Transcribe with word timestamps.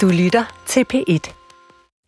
Du 0.00 0.08
lytter 0.08 0.44
til 0.66 0.86
P1. 0.94 1.32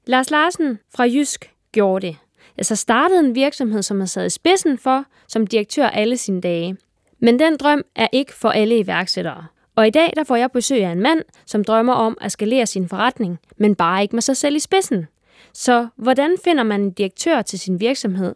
Lars 0.07 0.31
Larsen 0.31 0.79
fra 0.96 1.04
Jysk 1.04 1.50
gjorde 1.73 2.07
det. 2.07 2.17
Altså 2.58 2.76
startede 2.76 3.20
en 3.20 3.34
virksomhed, 3.34 3.83
som 3.83 4.00
har 4.00 4.07
sad 4.07 4.26
i 4.26 4.31
spidsen 4.31 4.78
for 4.78 5.05
som 5.28 5.47
direktør 5.47 5.86
alle 5.86 6.17
sine 6.17 6.41
dage. 6.41 6.76
Men 7.20 7.38
den 7.38 7.57
drøm 7.57 7.83
er 7.96 8.09
ikke 8.12 8.34
for 8.34 8.48
alle 8.48 8.79
iværksættere. 8.79 9.46
Og 9.77 9.86
i 9.86 9.91
dag 9.91 10.12
der 10.16 10.25
får 10.25 10.36
jeg 10.36 10.50
besøg 10.52 10.84
af 10.84 10.91
en 10.91 11.00
mand, 11.00 11.22
som 11.46 11.64
drømmer 11.64 11.93
om 11.93 12.18
at 12.20 12.32
skalere 12.32 12.66
sin 12.66 12.88
forretning, 12.88 13.38
men 13.57 13.75
bare 13.75 14.03
ikke 14.03 14.16
med 14.16 14.23
sig 14.23 14.37
selv 14.37 14.57
i 14.57 14.61
spidsen. 14.61 15.07
Så 15.53 15.89
hvordan 15.96 16.37
finder 16.45 16.62
man 16.62 16.80
en 16.80 16.91
direktør 16.91 17.43
til 17.43 17.59
sin 17.59 17.80
virksomhed? 17.80 18.34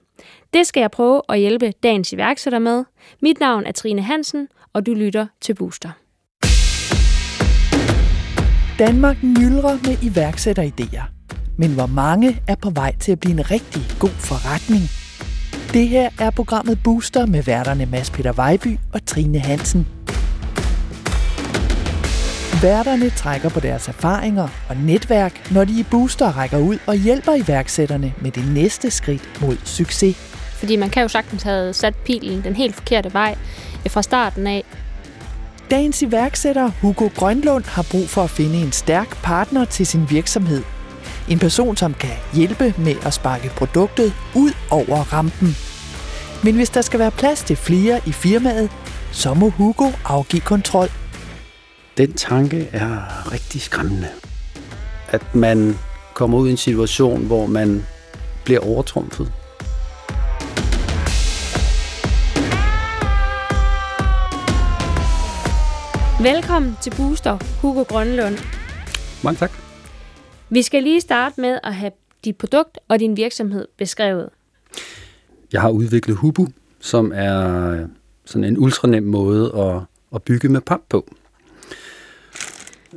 Det 0.54 0.66
skal 0.66 0.80
jeg 0.80 0.90
prøve 0.90 1.22
at 1.28 1.38
hjælpe 1.38 1.72
dagens 1.82 2.12
iværksætter 2.12 2.58
med. 2.58 2.84
Mit 3.22 3.40
navn 3.40 3.66
er 3.66 3.72
Trine 3.72 4.02
Hansen, 4.02 4.48
og 4.72 4.86
du 4.86 4.94
lytter 4.94 5.26
til 5.40 5.54
Booster. 5.54 5.90
Danmark 8.86 9.22
myldrer 9.22 9.78
med 9.84 9.96
iværksætteridéer. 10.02 11.02
Men 11.58 11.74
hvor 11.74 11.86
mange 11.86 12.40
er 12.48 12.54
på 12.54 12.70
vej 12.70 12.96
til 13.00 13.12
at 13.12 13.20
blive 13.20 13.32
en 13.32 13.50
rigtig 13.50 13.82
god 13.98 14.10
forretning? 14.10 14.82
Det 15.72 15.88
her 15.88 16.10
er 16.20 16.30
programmet 16.30 16.78
Booster 16.84 17.26
med 17.26 17.42
værterne 17.42 17.86
Mads 17.86 18.10
Peter 18.10 18.32
Vejby 18.32 18.78
og 18.92 19.06
Trine 19.06 19.38
Hansen. 19.38 19.86
Værterne 22.62 23.10
trækker 23.10 23.48
på 23.48 23.60
deres 23.60 23.88
erfaringer 23.88 24.48
og 24.68 24.76
netværk, 24.76 25.50
når 25.52 25.64
de 25.64 25.80
i 25.80 25.84
Booster 25.90 26.36
rækker 26.36 26.58
ud 26.58 26.78
og 26.86 26.94
hjælper 26.94 27.34
iværksætterne 27.34 28.14
med 28.22 28.30
det 28.30 28.54
næste 28.54 28.90
skridt 28.90 29.40
mod 29.40 29.56
succes. 29.64 30.16
Fordi 30.58 30.76
man 30.76 30.90
kan 30.90 31.02
jo 31.02 31.08
sagtens 31.08 31.42
have 31.42 31.72
sat 31.72 31.94
pilen 31.96 32.44
den 32.44 32.56
helt 32.56 32.74
forkerte 32.74 33.12
vej 33.12 33.36
øh, 33.84 33.90
fra 33.90 34.02
starten 34.02 34.46
af. 34.46 34.64
Dagens 35.70 36.02
iværksætter 36.02 36.70
Hugo 36.80 37.08
Grønlund 37.16 37.64
har 37.64 37.86
brug 37.90 38.08
for 38.08 38.22
at 38.22 38.30
finde 38.30 38.58
en 38.58 38.72
stærk 38.72 39.22
partner 39.22 39.64
til 39.64 39.86
sin 39.86 40.10
virksomhed. 40.10 40.62
En 41.28 41.38
person, 41.38 41.76
som 41.76 41.94
kan 41.94 42.10
hjælpe 42.34 42.74
med 42.78 42.94
at 43.06 43.14
sparke 43.14 43.50
produktet 43.56 44.12
ud 44.34 44.50
over 44.70 44.96
rampen. 44.96 45.48
Men 46.44 46.54
hvis 46.54 46.70
der 46.70 46.80
skal 46.80 47.00
være 47.00 47.10
plads 47.10 47.42
til 47.42 47.56
flere 47.56 48.00
i 48.06 48.12
firmaet, 48.12 48.70
så 49.12 49.34
må 49.34 49.48
Hugo 49.48 49.90
afgive 50.04 50.40
kontrol. 50.40 50.88
Den 51.96 52.12
tanke 52.12 52.68
er 52.72 53.32
rigtig 53.32 53.60
skræmmende. 53.60 54.08
At 55.08 55.34
man 55.34 55.78
kommer 56.14 56.38
ud 56.38 56.48
i 56.48 56.50
en 56.50 56.56
situation, 56.56 57.26
hvor 57.26 57.46
man 57.46 57.86
bliver 58.44 58.60
overtrumfet. 58.60 59.32
Velkommen 66.22 66.76
til 66.82 66.92
Booster, 66.96 67.38
Hugo 67.62 67.82
Grønlund. 67.82 68.38
Mange 69.24 69.38
tak. 69.38 69.52
Vi 70.50 70.62
skal 70.62 70.82
lige 70.82 71.00
starte 71.00 71.40
med 71.40 71.58
at 71.64 71.74
have 71.74 71.92
dit 72.24 72.36
produkt 72.36 72.78
og 72.88 73.00
din 73.00 73.16
virksomhed 73.16 73.68
beskrevet. 73.76 74.28
Jeg 75.52 75.60
har 75.60 75.70
udviklet 75.70 76.16
Hubu, 76.16 76.46
som 76.80 77.12
er 77.14 77.86
sådan 78.24 78.44
en 78.44 78.58
ultranem 78.58 79.02
måde 79.02 79.52
at, 79.58 79.82
at 80.14 80.22
bygge 80.22 80.48
med 80.48 80.60
pap 80.60 80.80
på. 80.88 81.14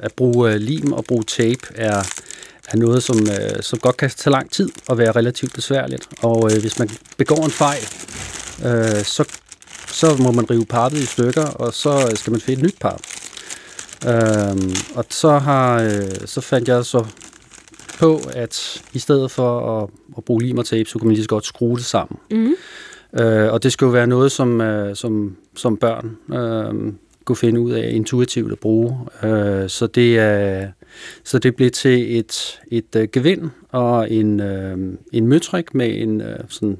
At 0.02 0.14
bruge 0.14 0.54
øh, 0.54 0.56
lim 0.56 0.94
og 0.94 1.06
bruge 1.06 1.24
tape 1.24 1.68
er, 1.76 1.98
er 2.68 2.78
noget, 2.78 3.04
som, 3.04 3.18
øh, 3.20 3.62
som 3.62 3.80
godt 3.80 3.98
kan 3.98 4.10
tage 4.10 4.32
lang 4.32 4.52
tid 4.52 4.70
og 4.88 4.98
være 4.98 5.12
relativt 5.12 5.54
besværligt. 5.54 6.08
Og 6.22 6.52
øh, 6.52 6.62
hvis 6.62 6.80
man 6.80 6.90
begår 7.18 7.46
en 7.46 7.52
fejl, 7.52 7.84
øh, 8.66 9.04
så, 9.04 9.43
så 9.94 10.16
må 10.24 10.32
man 10.32 10.50
rive 10.52 10.66
pappet 10.66 11.00
i 11.00 11.06
stykker, 11.06 11.46
og 11.46 11.74
så 11.74 12.12
skal 12.16 12.32
man 12.32 12.42
finde 12.42 12.60
et 12.60 12.66
nyt 12.66 12.80
pap. 12.80 13.02
Øh, 14.08 14.76
og 14.96 15.06
så, 15.10 15.38
har, 15.38 15.82
øh, 15.82 16.12
så 16.26 16.42
fandt 16.42 16.68
jeg 16.68 16.86
så 16.86 17.06
på, 18.00 18.22
at 18.34 18.84
i 18.94 19.00
stedet 19.00 19.32
for 19.32 19.82
at, 19.82 19.90
at 20.18 20.24
bruge 20.24 20.44
lim 20.44 20.58
og 20.58 20.66
tape, 20.66 20.90
så 20.90 21.00
kunne 21.00 21.08
man 21.08 21.14
lige 21.14 21.24
så 21.24 21.30
godt 21.30 21.46
skrue 21.46 21.78
det 21.78 21.86
sammen. 21.86 22.20
Mm. 22.32 22.54
Øh, 23.20 23.54
og 23.54 23.64
det 23.64 23.72
skulle 23.72 23.88
jo 23.88 23.92
være 23.92 24.08
noget, 24.08 24.32
som, 24.32 24.62
øh, 24.62 24.96
som, 24.96 25.36
som 25.56 25.78
børn 25.78 26.18
øh, 26.34 26.94
kunne 27.26 27.36
finde 27.36 27.60
ud 27.60 27.72
af 27.72 27.90
intuitivt 27.94 28.52
at 28.52 28.60
bruge. 28.60 28.98
Øh, 29.24 29.70
så, 29.70 29.88
det, 29.88 30.20
øh, 30.20 30.68
så 31.24 31.40
det 31.40 31.56
blev 31.56 31.72
til 31.72 32.20
et, 32.20 32.62
et 32.72 32.96
øh, 32.96 33.08
gevind 33.12 33.50
og 33.70 34.12
en, 34.12 34.40
øh, 34.40 34.78
en 35.12 35.28
møtrik 35.28 35.76
med 35.76 36.02
en, 36.02 36.22
øh, 36.22 36.40
sådan, 36.50 36.78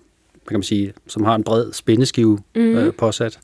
kan 0.48 0.58
man 0.58 0.64
sige, 0.64 0.94
som 1.08 1.24
har 1.24 1.36
en 1.36 1.44
bred 1.44 1.74
spændeskive 1.74 2.40
mm. 2.56 2.62
øh, 2.62 2.94
påsat. 2.94 3.40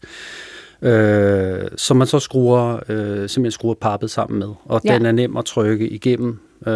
Øh, 0.82 1.62
som 1.76 1.98
man 1.98 2.08
så 2.08 2.20
skruer, 2.20 2.80
øh, 2.90 3.30
simpelthen 3.30 3.52
skruer 3.52 3.74
pappet 3.74 4.12
sammen 4.12 4.40
med. 4.40 4.48
Og 4.66 4.82
ja. 4.86 4.94
den 4.94 5.06
er 5.06 5.12
nem 5.12 5.38
at 5.38 5.46
trykke 5.46 5.90
igennem 5.90 6.40
øh, 6.68 6.74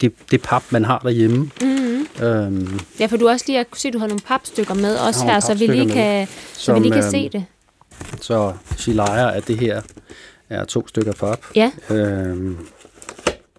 det, 0.00 0.12
det 0.30 0.42
pap, 0.42 0.62
man 0.70 0.84
har 0.84 0.98
derhjemme. 0.98 1.36
Mm-hmm. 1.36 2.26
Øhm, 2.26 2.80
ja, 3.00 3.06
for 3.06 3.16
du 3.16 3.28
også 3.28 3.44
lige 3.48 3.64
kunne 3.64 3.78
se, 3.78 3.88
at 3.88 3.94
du 3.94 3.98
har 3.98 4.06
nogle 4.06 4.20
papstykker 4.26 4.74
med 4.74 4.96
også 4.96 5.24
her, 5.24 5.40
så 5.40 5.54
vi 5.54 5.66
lige 5.66 5.90
kan, 5.90 6.26
så 6.26 6.64
som, 6.64 6.74
vi 6.74 6.80
lige 6.80 6.92
kan 6.92 7.04
øh, 7.04 7.10
se 7.10 7.28
det. 7.28 7.44
Så 8.20 8.52
vi 8.86 8.92
leger, 8.92 9.26
at 9.26 9.48
det 9.48 9.58
her 9.58 9.82
er 10.48 10.64
to 10.64 10.88
stykker 10.88 11.12
pap. 11.12 11.44
Ja. 11.56 11.72
Øhm, 11.90 12.58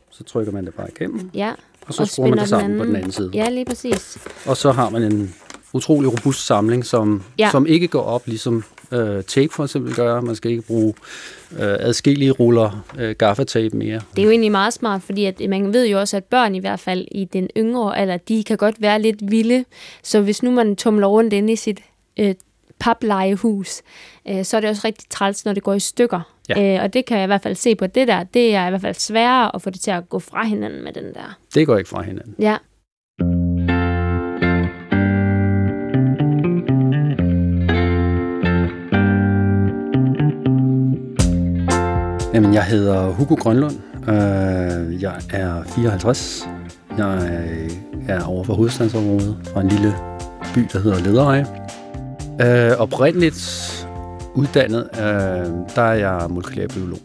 så 0.09 0.23
trykker 0.23 0.51
man 0.51 0.65
det 0.65 0.73
bare 0.73 0.87
igennem. 0.95 1.29
Ja. 1.33 1.53
Og 1.87 1.93
så 1.93 2.01
og 2.01 2.07
skruer 2.07 2.29
man 2.29 2.37
det 2.37 2.49
sammen 2.49 2.79
på 2.79 2.85
den 2.85 2.95
anden 2.95 3.11
side. 3.11 3.31
Ja, 3.33 3.49
lige 3.49 3.65
præcis. 3.65 4.17
Og 4.45 4.57
så 4.57 4.71
har 4.71 4.89
man 4.89 5.03
en 5.03 5.35
utrolig 5.73 6.11
robust 6.11 6.45
samling, 6.45 6.85
som, 6.85 7.23
ja. 7.39 7.49
som 7.51 7.65
ikke 7.65 7.87
går 7.87 8.01
op, 8.01 8.27
ligesom 8.27 8.63
øh, 8.91 9.23
tape 9.23 9.53
for 9.53 9.63
eksempel 9.63 9.95
gør. 9.95 10.21
Man 10.21 10.35
skal 10.35 10.51
ikke 10.51 10.63
bruge 10.63 10.93
øh, 11.51 11.59
adskillige 11.59 12.31
ruller 12.31 12.85
øh, 12.97 13.15
gaffatape 13.15 13.77
mere. 13.77 14.01
Det 14.15 14.21
er 14.21 14.25
jo 14.25 14.29
egentlig 14.29 14.51
meget 14.51 14.73
smart, 14.73 15.01
fordi 15.01 15.25
at 15.25 15.49
man 15.49 15.73
ved 15.73 15.87
jo 15.87 15.99
også, 15.99 16.17
at 16.17 16.23
børn 16.23 16.55
i 16.55 16.59
hvert 16.59 16.79
fald 16.79 17.07
i 17.11 17.25
den 17.25 17.49
yngre 17.57 17.97
alder, 17.97 18.17
de 18.17 18.43
kan 18.43 18.57
godt 18.57 18.81
være 18.81 19.01
lidt 19.01 19.31
vilde. 19.31 19.65
Så 20.03 20.21
hvis 20.21 20.43
nu 20.43 20.51
man 20.51 20.75
tumler 20.75 21.07
rundt 21.07 21.33
inde 21.33 21.53
i 21.53 21.55
sit 21.55 21.79
øh, 22.19 22.35
paplejehus, 22.79 23.81
øh, 24.29 24.45
så 24.45 24.57
er 24.57 24.61
det 24.61 24.69
også 24.69 24.81
rigtig 24.85 25.09
træls, 25.09 25.45
når 25.45 25.53
det 25.53 25.63
går 25.63 25.73
i 25.73 25.79
stykker. 25.79 26.21
Ja. 26.49 26.75
Øh, 26.75 26.83
og 26.83 26.93
det 26.93 27.05
kan 27.05 27.17
jeg 27.17 27.23
i 27.23 27.27
hvert 27.27 27.41
fald 27.41 27.55
se 27.55 27.75
på 27.75 27.87
det 27.87 28.07
der. 28.07 28.23
Det 28.23 28.55
er 28.55 28.67
i 28.67 28.69
hvert 28.69 28.81
fald 28.81 28.95
sværere 28.95 29.55
at 29.55 29.61
få 29.61 29.69
det 29.69 29.81
til 29.81 29.91
at 29.91 30.09
gå 30.09 30.19
fra 30.19 30.43
hinanden 30.45 30.83
med 30.83 30.93
den 30.93 31.03
der. 31.03 31.37
Det 31.53 31.67
går 31.67 31.77
ikke 31.77 31.89
fra 31.89 32.01
hinanden. 32.01 32.35
Ja. 32.39 32.57
Jamen, 42.33 42.53
jeg 42.53 42.63
hedder 42.63 43.07
Hugo 43.07 43.35
Grønlund. 43.35 43.75
Øh, 44.07 45.01
jeg 45.01 45.15
er 45.29 45.63
54. 45.63 46.49
Jeg 46.97 47.37
er 48.07 48.23
over 48.23 48.43
for 48.43 48.53
hovedstadsområdet 48.53 49.37
fra 49.53 49.61
en 49.61 49.67
lille 49.67 49.95
by, 50.53 50.67
der 50.73 50.79
hedder 50.79 50.99
Ledereje. 50.99 51.45
Øh, 52.41 52.77
oprindeligt 52.77 53.87
uddannet, 54.35 54.89
øh, 54.93 55.05
der 55.75 55.81
er 55.81 55.93
jeg 55.93 56.27
molekylærbiolog. 56.29 56.99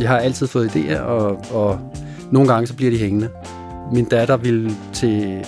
Jeg 0.00 0.08
har 0.08 0.18
altid 0.18 0.46
fået 0.46 0.76
idéer, 0.76 0.98
og, 0.98 1.40
og 1.50 1.92
nogle 2.32 2.48
gange 2.52 2.66
så 2.66 2.76
bliver 2.76 2.90
de 2.90 2.98
hængende. 2.98 3.28
Min 3.92 4.04
datter 4.04 4.36
ville 4.36 4.70
til 4.92 5.44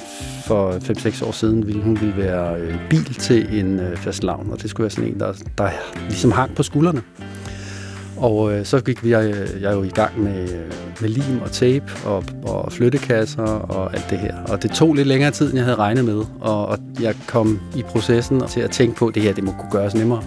for 0.47 0.73
5-6 0.73 1.27
år 1.27 1.33
siden, 1.33 1.67
ville 1.67 1.83
hun 1.83 2.01
ville 2.01 2.17
være 2.17 2.61
øh, 2.61 2.75
bil 2.91 3.15
til 3.15 3.61
en 3.61 3.81
øh, 3.81 3.97
fast 3.97 4.25
lavn, 4.25 4.51
og 4.53 4.63
det 4.63 4.71
skulle 4.71 4.85
være 4.85 4.91
sådan 4.91 5.11
en, 5.11 5.21
der, 5.21 5.33
der 5.59 5.71
ligesom 6.09 6.33
hang 6.33 6.55
på 6.55 6.63
skuldrene. 6.63 7.03
Og 8.19 8.53
øh, 8.53 8.65
så 8.65 8.81
gik 8.81 9.05
vi, 9.05 9.11
jeg, 9.11 9.35
jeg 9.61 9.73
jo 9.73 9.83
i 9.83 9.89
gang 9.89 10.23
med, 10.23 10.43
øh, 10.43 10.73
med 11.01 11.09
lim 11.09 11.41
og 11.43 11.53
tape 11.53 11.85
og, 12.05 12.25
og 12.43 12.73
flyttekasser 12.73 13.43
og 13.43 13.95
alt 13.95 14.11
det 14.11 14.19
her. 14.19 14.35
Og 14.49 14.63
det 14.63 14.71
tog 14.71 14.95
lidt 14.95 15.09
længere 15.09 15.31
tid, 15.31 15.47
end 15.47 15.57
jeg 15.57 15.65
havde 15.65 15.79
regnet 15.79 16.05
med. 16.05 16.25
Og, 16.41 16.67
og 16.67 16.79
jeg 17.01 17.15
kom 17.27 17.61
i 17.77 17.83
processen 17.83 18.43
til 18.49 18.61
at 18.61 18.71
tænke 18.71 18.97
på, 18.97 19.07
at 19.07 19.15
det 19.15 19.23
her 19.23 19.33
det 19.33 19.45
må 19.45 19.53
kunne 19.59 19.71
gøres 19.71 19.95
nemmere. 19.95 20.23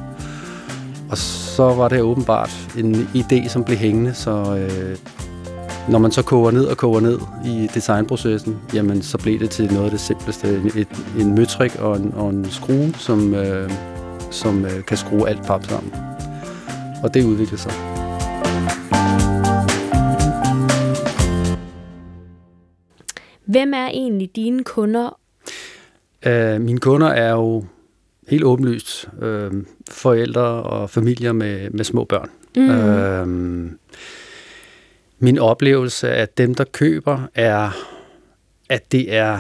Og 1.10 1.18
så 1.18 1.64
var 1.64 1.88
det 1.88 2.02
åbenbart 2.02 2.52
en 2.78 3.10
idé, 3.16 3.50
som 3.50 3.64
blev 3.64 3.78
hængende, 3.78 4.14
så 4.14 4.58
øh, 4.58 4.98
når 5.90 6.00
man 6.00 6.12
så 6.12 6.22
koger 6.22 6.52
ned 6.52 6.66
og 6.66 6.78
koger 6.78 7.00
ned 7.00 7.20
i 7.46 7.70
designprocessen, 7.74 8.58
jamen 8.74 9.02
så 9.02 9.18
blev 9.18 9.40
det 9.40 9.50
til 9.50 9.74
noget 9.74 9.86
af 9.86 9.92
det 9.92 10.00
simpleste. 10.00 10.62
Et, 10.76 10.88
en 11.20 11.36
møtrik 11.36 11.80
og 11.80 11.98
en, 11.98 12.14
og 12.16 12.30
en 12.30 12.46
skrue, 12.50 12.94
som, 12.98 13.34
øh, 13.34 13.72
som 14.32 14.66
øh, 14.66 14.84
kan 14.88 14.98
skrue 14.98 15.30
alt 15.30 15.46
pap 15.46 15.64
sammen. 15.64 16.11
Og 17.04 17.14
det 17.14 17.24
udvikler 17.24 17.58
sig. 17.58 17.72
Hvem 23.46 23.74
er 23.74 23.88
egentlig 23.88 24.36
dine 24.36 24.64
kunder? 24.64 25.18
Uh, 26.26 26.62
mine 26.62 26.80
kunder 26.80 27.08
er 27.08 27.32
jo 27.32 27.66
helt 28.28 28.44
åbenlyst 28.44 29.10
uh, 29.22 29.64
forældre 29.90 30.42
og 30.42 30.90
familier 30.90 31.32
med, 31.32 31.70
med 31.70 31.84
små 31.84 32.04
børn. 32.04 32.30
Mm. 32.56 32.70
Uh, 32.70 33.72
min 35.20 35.38
oplevelse 35.38 36.10
af 36.10 36.30
dem, 36.30 36.56
der 36.56 36.64
køber, 36.64 37.28
er, 37.36 37.70
at 38.70 38.92
det 38.92 39.16
er 39.16 39.40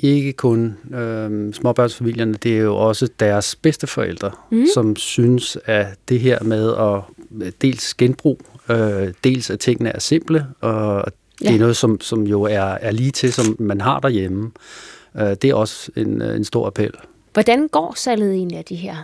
ikke 0.00 0.32
kun 0.32 0.76
øh, 0.94 1.54
småbørnsfamilierne, 1.54 2.34
det 2.34 2.52
er 2.56 2.60
jo 2.60 2.76
også 2.76 3.08
deres 3.20 3.56
bedsteforældre, 3.56 4.30
mm. 4.50 4.66
som 4.74 4.96
synes, 4.96 5.58
at 5.64 5.86
det 6.08 6.20
her 6.20 6.42
med 6.42 6.74
at 6.74 7.52
dels 7.62 7.94
genbrug 7.94 8.40
Øh, 8.70 9.12
dels 9.24 9.50
at 9.50 9.60
tingene 9.60 9.90
er 9.90 10.00
simple, 10.00 10.46
og 10.60 11.04
det 11.38 11.44
Ja. 11.44 11.54
er 11.54 11.58
noget, 11.58 11.76
som, 11.76 12.00
som 12.00 12.22
jo 12.22 12.42
er, 12.42 12.60
er 12.60 12.90
lige 12.90 13.10
til, 13.10 13.32
som 13.32 13.56
man 13.58 13.80
har 13.80 14.00
derhjemme. 14.00 14.50
Øh, 15.16 15.22
det 15.30 15.44
er 15.44 15.54
også 15.54 15.90
en, 15.96 16.22
øh, 16.22 16.36
en 16.36 16.44
stor 16.44 16.66
appel. 16.66 16.90
Hvordan 17.32 17.68
går 17.68 17.94
salget 17.96 18.32
egentlig 18.34 18.58
af 18.58 18.64
de 18.64 18.74
her? 18.74 18.96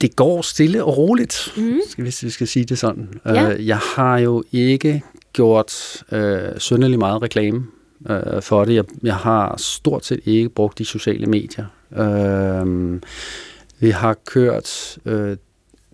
Det 0.00 0.16
går 0.16 0.42
stille 0.42 0.84
og 0.84 0.96
roligt, 0.98 1.52
mm. 1.56 1.80
hvis 1.98 2.22
vi 2.22 2.30
skal 2.30 2.46
sige 2.48 2.64
det 2.64 2.78
sådan. 2.78 3.08
Ja. 3.26 3.50
Øh, 3.50 3.66
jeg 3.66 3.78
har 3.78 4.18
jo 4.18 4.44
ikke 4.52 5.02
gjort 5.32 6.02
øh, 6.12 6.38
synderlig 6.58 6.98
meget 6.98 7.22
reklame 7.22 7.66
øh, 8.10 8.42
for 8.42 8.64
det. 8.64 8.74
Jeg, 8.74 8.84
jeg 9.02 9.16
har 9.16 9.54
stort 9.58 10.04
set 10.04 10.20
ikke 10.24 10.48
brugt 10.48 10.78
de 10.78 10.84
sociale 10.84 11.26
medier. 11.26 11.66
Øh, 11.96 13.00
vi 13.78 13.90
har 13.90 14.14
kørt 14.14 14.98
øh, 15.04 15.36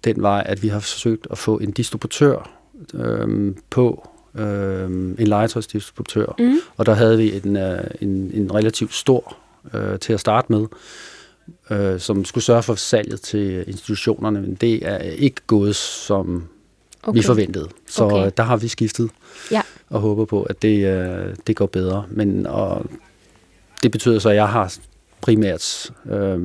den 0.05 0.23
vej, 0.23 0.43
at 0.47 0.63
vi 0.63 0.69
har 0.69 0.81
forsøgt 0.81 1.27
at 1.31 1.39
få 1.39 1.59
en 1.59 1.71
distributør 1.71 2.51
øh, 2.95 3.55
på, 3.71 4.09
øh, 4.35 4.85
en 5.19 5.27
legetøjsdistributør. 5.27 6.35
Mm. 6.39 6.59
Og 6.77 6.87
der 6.87 6.95
havde 6.95 7.19
vi 7.19 7.41
en, 7.45 7.57
øh, 7.57 7.85
en, 8.01 8.31
en 8.35 8.55
relativt 8.55 8.95
stor 8.95 9.37
øh, 9.75 9.99
til 9.99 10.13
at 10.13 10.21
starte 10.21 10.53
med, 10.53 10.67
øh, 11.71 12.01
som 12.01 12.25
skulle 12.25 12.45
sørge 12.45 12.63
for 12.63 12.75
salget 12.75 13.21
til 13.21 13.65
institutionerne, 13.67 14.41
men 14.41 14.55
det 14.55 14.89
er 14.89 14.99
ikke 14.99 15.41
gået, 15.47 15.77
som 15.77 16.49
okay. 17.03 17.19
vi 17.19 17.23
forventede. 17.23 17.69
Så 17.89 18.05
Okay. 18.05 18.17
okay. 18.17 18.31
der 18.37 18.43
har 18.43 18.57
vi 18.57 18.69
skiftet 18.69 19.11
Ja. 19.51 19.63
og 19.91 20.01
håber 20.01 20.25
på, 20.25 20.43
at 20.43 20.63
det, 20.63 20.87
øh, 20.87 21.35
det 21.47 21.57
går 21.57 21.67
bedre. 21.67 22.05
Men 22.11 22.47
og 22.47 22.87
det 23.83 23.91
betyder 23.91 24.19
så, 24.19 24.29
at 24.29 24.37
jeg 24.37 24.49
har 24.49 24.75
primært 25.21 25.91
øh, 26.11 26.41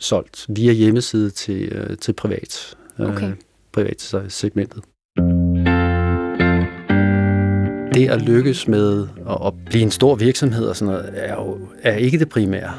solgt 0.00 0.46
via 0.48 0.72
hjemmeside 0.72 1.30
til, 1.30 1.62
øh, 1.72 1.96
til 1.98 2.12
privat, 2.12 2.76
øh, 2.98 3.08
Okay. 3.08 3.32
privat 3.72 4.14
segmentet. 4.28 4.82
Det 7.94 8.08
at 8.08 8.22
lykkes 8.22 8.68
med 8.68 9.06
at, 9.30 9.36
at 9.46 9.52
blive 9.66 9.82
en 9.82 9.90
stor 9.90 10.14
virksomhed 10.14 10.66
og 10.66 10.76
sådan 10.76 10.94
noget, 10.94 11.10
er 11.14 11.34
jo 11.34 11.58
er 11.82 11.94
ikke 11.94 12.18
det 12.18 12.28
primære. 12.28 12.72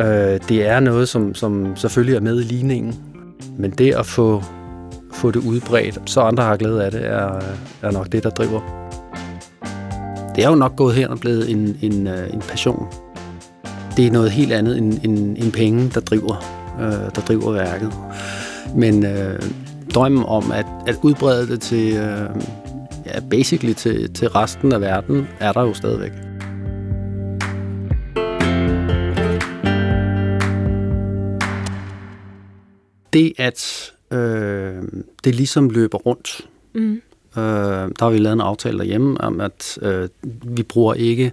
Øh, 0.00 0.40
det 0.48 0.66
er 0.66 0.80
noget, 0.80 1.08
som, 1.08 1.34
som 1.34 1.76
selvfølgelig 1.76 2.16
er 2.16 2.20
med 2.20 2.40
i 2.40 2.42
ligningen. 2.42 2.94
Men 3.58 3.70
det 3.70 3.94
at 3.94 4.06
få, 4.06 4.42
få 5.12 5.30
det 5.30 5.40
udbredt, 5.40 6.10
så 6.10 6.20
andre 6.20 6.42
har 6.42 6.56
glæde 6.56 6.84
af 6.84 6.90
det, 6.90 7.06
er, 7.06 7.40
er 7.82 7.90
nok 7.90 8.12
det, 8.12 8.22
der 8.22 8.30
driver. 8.30 8.60
Det 10.36 10.44
er 10.44 10.48
jo 10.48 10.54
nok 10.54 10.76
gået 10.76 10.94
hen 10.94 11.08
og 11.08 11.20
blevet 11.20 11.50
en, 11.50 11.78
en, 11.82 12.06
øh, 12.06 12.34
en 12.34 12.40
passion. 12.40 12.86
Det 13.96 14.06
er 14.06 14.10
noget 14.10 14.30
helt 14.30 14.52
andet 14.52 14.78
end, 14.78 15.00
end, 15.04 15.36
end 15.38 15.52
penge, 15.52 15.90
der 15.94 16.00
driver, 16.00 16.36
øh, 16.80 17.14
der 17.14 17.22
driver 17.28 17.52
værket. 17.52 17.92
Men 18.76 19.06
øh, 19.06 19.42
drømmen 19.94 20.24
om 20.24 20.52
at, 20.52 20.66
at 20.86 20.96
udbrede 21.02 21.46
det 21.46 21.60
til, 21.60 21.96
øh, 21.96 22.30
ja, 23.06 23.20
basically 23.30 23.72
til, 23.72 24.12
til 24.14 24.28
resten 24.28 24.72
af 24.72 24.80
verden, 24.80 25.28
er 25.40 25.52
der 25.52 25.62
jo 25.62 25.74
stadigvæk. 25.74 26.12
Det, 33.12 33.32
at 33.38 33.92
øh, 34.12 34.82
det 35.24 35.34
ligesom 35.34 35.70
løber 35.70 35.98
rundt, 35.98 36.46
Mm. 36.74 37.02
Øh, 37.36 37.42
der 37.42 38.04
har 38.04 38.10
vi 38.10 38.18
lavet 38.18 38.32
en 38.32 38.40
aftale 38.40 38.78
derhjemme 38.78 39.20
om, 39.20 39.40
at 39.40 39.78
øh, 39.82 40.08
vi 40.42 40.62
bruger 40.62 40.94
ikke 40.94 41.32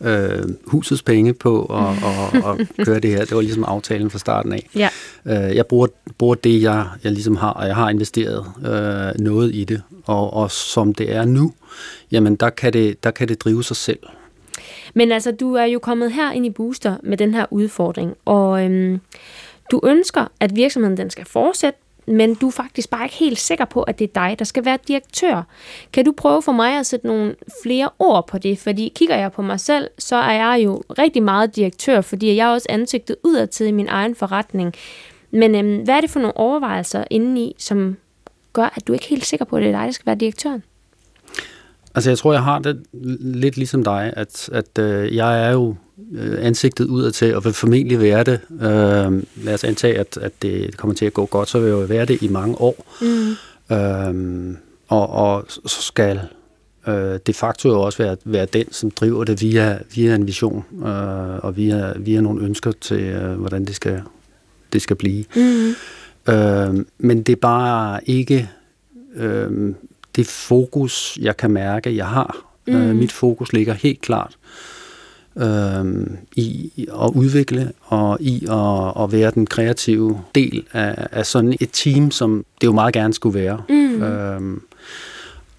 øh, 0.00 0.42
husets 0.66 1.02
penge 1.02 1.34
på 1.34 1.64
at, 1.64 1.96
at, 2.10 2.60
at 2.60 2.86
køre 2.86 3.00
det 3.00 3.10
her. 3.10 3.24
Det 3.24 3.34
var 3.34 3.40
ligesom 3.40 3.64
aftalen 3.64 4.10
fra 4.10 4.18
starten 4.18 4.52
af. 4.52 4.68
Ja. 4.76 4.88
Øh, 5.26 5.56
jeg 5.56 5.66
bruger, 5.66 5.86
bruger 6.18 6.34
det, 6.34 6.62
jeg, 6.62 6.86
jeg 7.04 7.12
ligesom 7.12 7.36
har, 7.36 7.50
og 7.50 7.66
jeg 7.66 7.74
har 7.74 7.90
investeret 7.90 8.44
øh, 8.58 9.24
noget 9.24 9.54
i 9.54 9.64
det. 9.64 9.82
Og, 10.04 10.32
og 10.32 10.50
som 10.50 10.94
det 10.94 11.12
er 11.12 11.24
nu, 11.24 11.52
jamen 12.12 12.36
der 12.36 12.50
kan 12.50 12.72
det, 12.72 13.04
der 13.04 13.10
kan 13.10 13.28
det 13.28 13.44
drive 13.44 13.64
sig 13.64 13.76
selv. 13.76 13.98
Men 14.94 15.12
altså, 15.12 15.32
du 15.32 15.54
er 15.54 15.64
jo 15.64 15.78
kommet 15.78 16.12
her 16.12 16.32
ind 16.32 16.46
i 16.46 16.50
Booster 16.50 16.96
med 17.02 17.16
den 17.16 17.34
her 17.34 17.46
udfordring, 17.50 18.14
og 18.24 18.64
øhm, 18.64 19.00
du 19.70 19.80
ønsker, 19.84 20.26
at 20.40 20.56
virksomheden 20.56 20.96
den 20.96 21.10
skal 21.10 21.24
fortsætte, 21.24 21.78
men 22.10 22.34
du 22.34 22.46
er 22.46 22.50
faktisk 22.50 22.90
bare 22.90 23.04
ikke 23.04 23.16
helt 23.16 23.38
sikker 23.38 23.64
på, 23.64 23.82
at 23.82 23.98
det 23.98 24.04
er 24.04 24.28
dig, 24.28 24.38
der 24.38 24.44
skal 24.44 24.64
være 24.64 24.78
direktør. 24.88 25.42
Kan 25.92 26.04
du 26.04 26.12
prøve 26.12 26.42
for 26.42 26.52
mig 26.52 26.78
at 26.78 26.86
sætte 26.86 27.06
nogle 27.06 27.36
flere 27.62 27.90
ord 27.98 28.26
på 28.26 28.38
det? 28.38 28.58
Fordi 28.58 28.92
kigger 28.96 29.16
jeg 29.16 29.32
på 29.32 29.42
mig 29.42 29.60
selv, 29.60 29.88
så 29.98 30.16
er 30.16 30.32
jeg 30.32 30.64
jo 30.64 30.82
rigtig 30.98 31.22
meget 31.22 31.56
direktør, 31.56 32.00
fordi 32.00 32.36
jeg 32.36 32.48
er 32.48 32.52
også 32.52 32.66
ansigtet 32.70 33.16
udadtil 33.24 33.66
i 33.66 33.70
min 33.70 33.88
egen 33.88 34.14
forretning. 34.14 34.74
Men 35.30 35.54
øhm, 35.54 35.84
hvad 35.84 35.94
er 35.94 36.00
det 36.00 36.10
for 36.10 36.20
nogle 36.20 36.36
overvejelser 36.36 37.04
indeni, 37.10 37.54
som 37.58 37.96
gør, 38.52 38.72
at 38.76 38.86
du 38.86 38.92
ikke 38.92 39.04
er 39.04 39.08
helt 39.08 39.26
sikker 39.26 39.44
på, 39.44 39.56
at 39.56 39.62
det 39.62 39.68
er 39.68 39.78
dig, 39.78 39.86
der 39.86 39.92
skal 39.92 40.06
være 40.06 40.16
direktøren? 40.16 40.62
Altså 41.94 42.10
jeg 42.10 42.18
tror, 42.18 42.32
jeg 42.32 42.42
har 42.42 42.58
det 42.58 42.82
lidt 43.20 43.56
ligesom 43.56 43.84
dig, 43.84 44.12
at, 44.16 44.48
at 44.52 44.78
øh, 44.78 45.16
jeg 45.16 45.46
er 45.46 45.52
jo 45.52 45.76
øh, 46.12 46.46
ansigtet 46.46 46.84
udadtil, 46.84 47.36
og 47.36 47.44
vil 47.44 47.52
formentlig 47.52 48.00
være 48.00 48.24
det. 48.24 48.40
Øh, 48.50 49.44
lad 49.44 49.54
os 49.54 49.64
antage, 49.64 49.98
at, 49.98 50.18
at 50.20 50.42
det 50.42 50.76
kommer 50.76 50.94
til 50.94 51.06
at 51.06 51.14
gå 51.14 51.26
godt, 51.26 51.48
så 51.48 51.58
vil 51.58 51.66
jeg 51.66 51.80
jo 51.80 51.86
være 51.86 52.04
det 52.04 52.22
i 52.22 52.28
mange 52.28 52.60
år. 52.60 52.86
Mm. 53.00 53.76
Øh, 53.76 54.56
og, 54.88 55.10
og 55.10 55.44
så 55.48 55.82
skal 55.82 56.20
øh, 56.88 57.18
de 57.26 57.32
facto 57.32 57.68
jo 57.68 57.80
også 57.80 58.02
være, 58.02 58.16
være 58.24 58.46
den, 58.46 58.72
som 58.72 58.90
driver 58.90 59.24
det 59.24 59.42
via, 59.42 59.78
via 59.94 60.14
en 60.14 60.26
vision, 60.26 60.64
øh, 60.86 61.44
og 61.44 61.56
via, 61.56 61.92
via 61.98 62.20
nogle 62.20 62.44
ønsker 62.44 62.72
til, 62.80 63.00
øh, 63.00 63.32
hvordan 63.32 63.64
det 63.64 63.74
skal, 63.74 64.02
det 64.72 64.82
skal 64.82 64.96
blive. 64.96 65.24
Mm. 65.36 65.74
Øh, 66.32 66.84
men 66.98 67.22
det 67.22 67.32
er 67.32 67.40
bare 67.40 68.00
ikke 68.08 68.50
øh, 69.16 69.74
det 70.20 70.26
fokus, 70.26 71.18
jeg 71.20 71.36
kan 71.36 71.50
mærke, 71.50 71.96
jeg 71.96 72.06
har. 72.06 72.36
Mm. 72.66 72.74
Øh, 72.74 72.96
mit 72.96 73.12
fokus 73.12 73.52
ligger 73.52 73.74
helt 73.74 74.00
klart 74.00 74.36
øh, 75.36 76.06
i 76.36 76.70
at 77.04 77.10
udvikle 77.14 77.72
og 77.80 78.16
i 78.20 78.46
at, 78.50 79.02
at 79.04 79.12
være 79.12 79.30
den 79.30 79.46
kreative 79.46 80.20
del 80.34 80.66
af, 80.72 81.06
af 81.12 81.26
sådan 81.26 81.56
et 81.60 81.68
team, 81.72 82.10
som 82.10 82.44
det 82.60 82.66
jo 82.66 82.72
meget 82.72 82.94
gerne 82.94 83.14
skulle 83.14 83.40
være. 83.40 83.62
Mm. 83.68 84.02
Øh, 84.02 84.60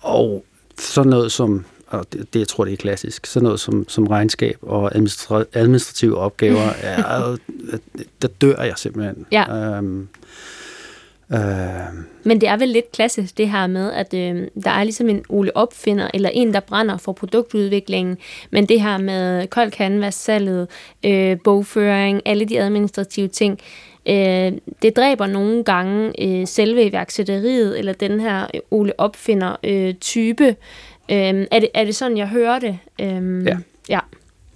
og 0.02 0.46
sådan 0.80 1.10
noget 1.10 1.31
som, 1.31 1.66
og 1.88 2.06
det, 2.13 2.34
det 2.34 2.40
jeg 2.40 2.48
tror 2.48 2.66
det 2.66 2.74
er 2.74 2.78
klassisk, 2.78 3.25
sådan 3.25 3.44
noget 3.44 3.60
som, 3.60 3.86
som 3.90 4.08
regnskab 4.08 4.58
og 4.62 4.96
administra- 4.96 5.46
administrative 5.54 6.18
opgaver, 6.18 6.69
er, 6.81 7.38
der 8.22 8.28
dør 8.28 8.62
jeg 8.62 8.74
simpelthen. 8.78 9.25
Ja. 9.31 9.78
Øhm, 9.78 10.08
øh, 11.33 11.39
Men 12.24 12.42
det 12.42 12.50
er 12.50 12.57
vel 12.57 12.68
lidt 12.68 12.92
klassisk 12.92 13.38
det 13.38 13.50
her 13.50 13.68
med, 13.68 13.92
at 13.92 14.13
øh, 14.13 14.48
der 14.63 14.72
er 14.72 14.83
ligesom 14.83 15.10
en 15.10 15.24
Ole 15.30 15.57
Opfinder, 15.57 16.07
eller 16.13 16.30
en, 16.33 16.54
der 16.54 16.60
brænder 16.60 16.98
for 16.98 17.12
produktudviklingen, 17.12 18.17
men 18.51 18.65
det 18.65 18.82
her 18.82 18.98
med 18.98 19.48
kold 19.48 19.72
canvas, 19.72 20.15
salget, 20.15 20.67
øh, 21.05 21.38
bogføring, 21.44 22.22
alle 22.25 22.46
de 22.46 22.60
administrative 22.60 23.27
ting, 23.27 23.60
øh, 24.05 24.51
det 24.82 24.96
dræber 24.96 25.25
nogle 25.27 25.63
gange 25.63 26.13
øh, 26.27 26.48
selve 26.48 26.86
iværksætteriet, 26.86 27.79
eller 27.79 27.94
den 27.94 28.20
her 28.20 28.48
Ole 28.72 29.00
Opfinder-type. 29.00 30.48
Øh, 31.12 31.48
er, 31.51 31.60
det, 31.60 31.70
er 31.74 31.86
det 31.86 31.96
sådan, 31.96 32.17
jeg 32.17 32.27
hører 32.27 32.60
det? 32.60 32.79
Øh, 33.01 33.46
Ja. 33.46 33.58
ja. 33.89 34.00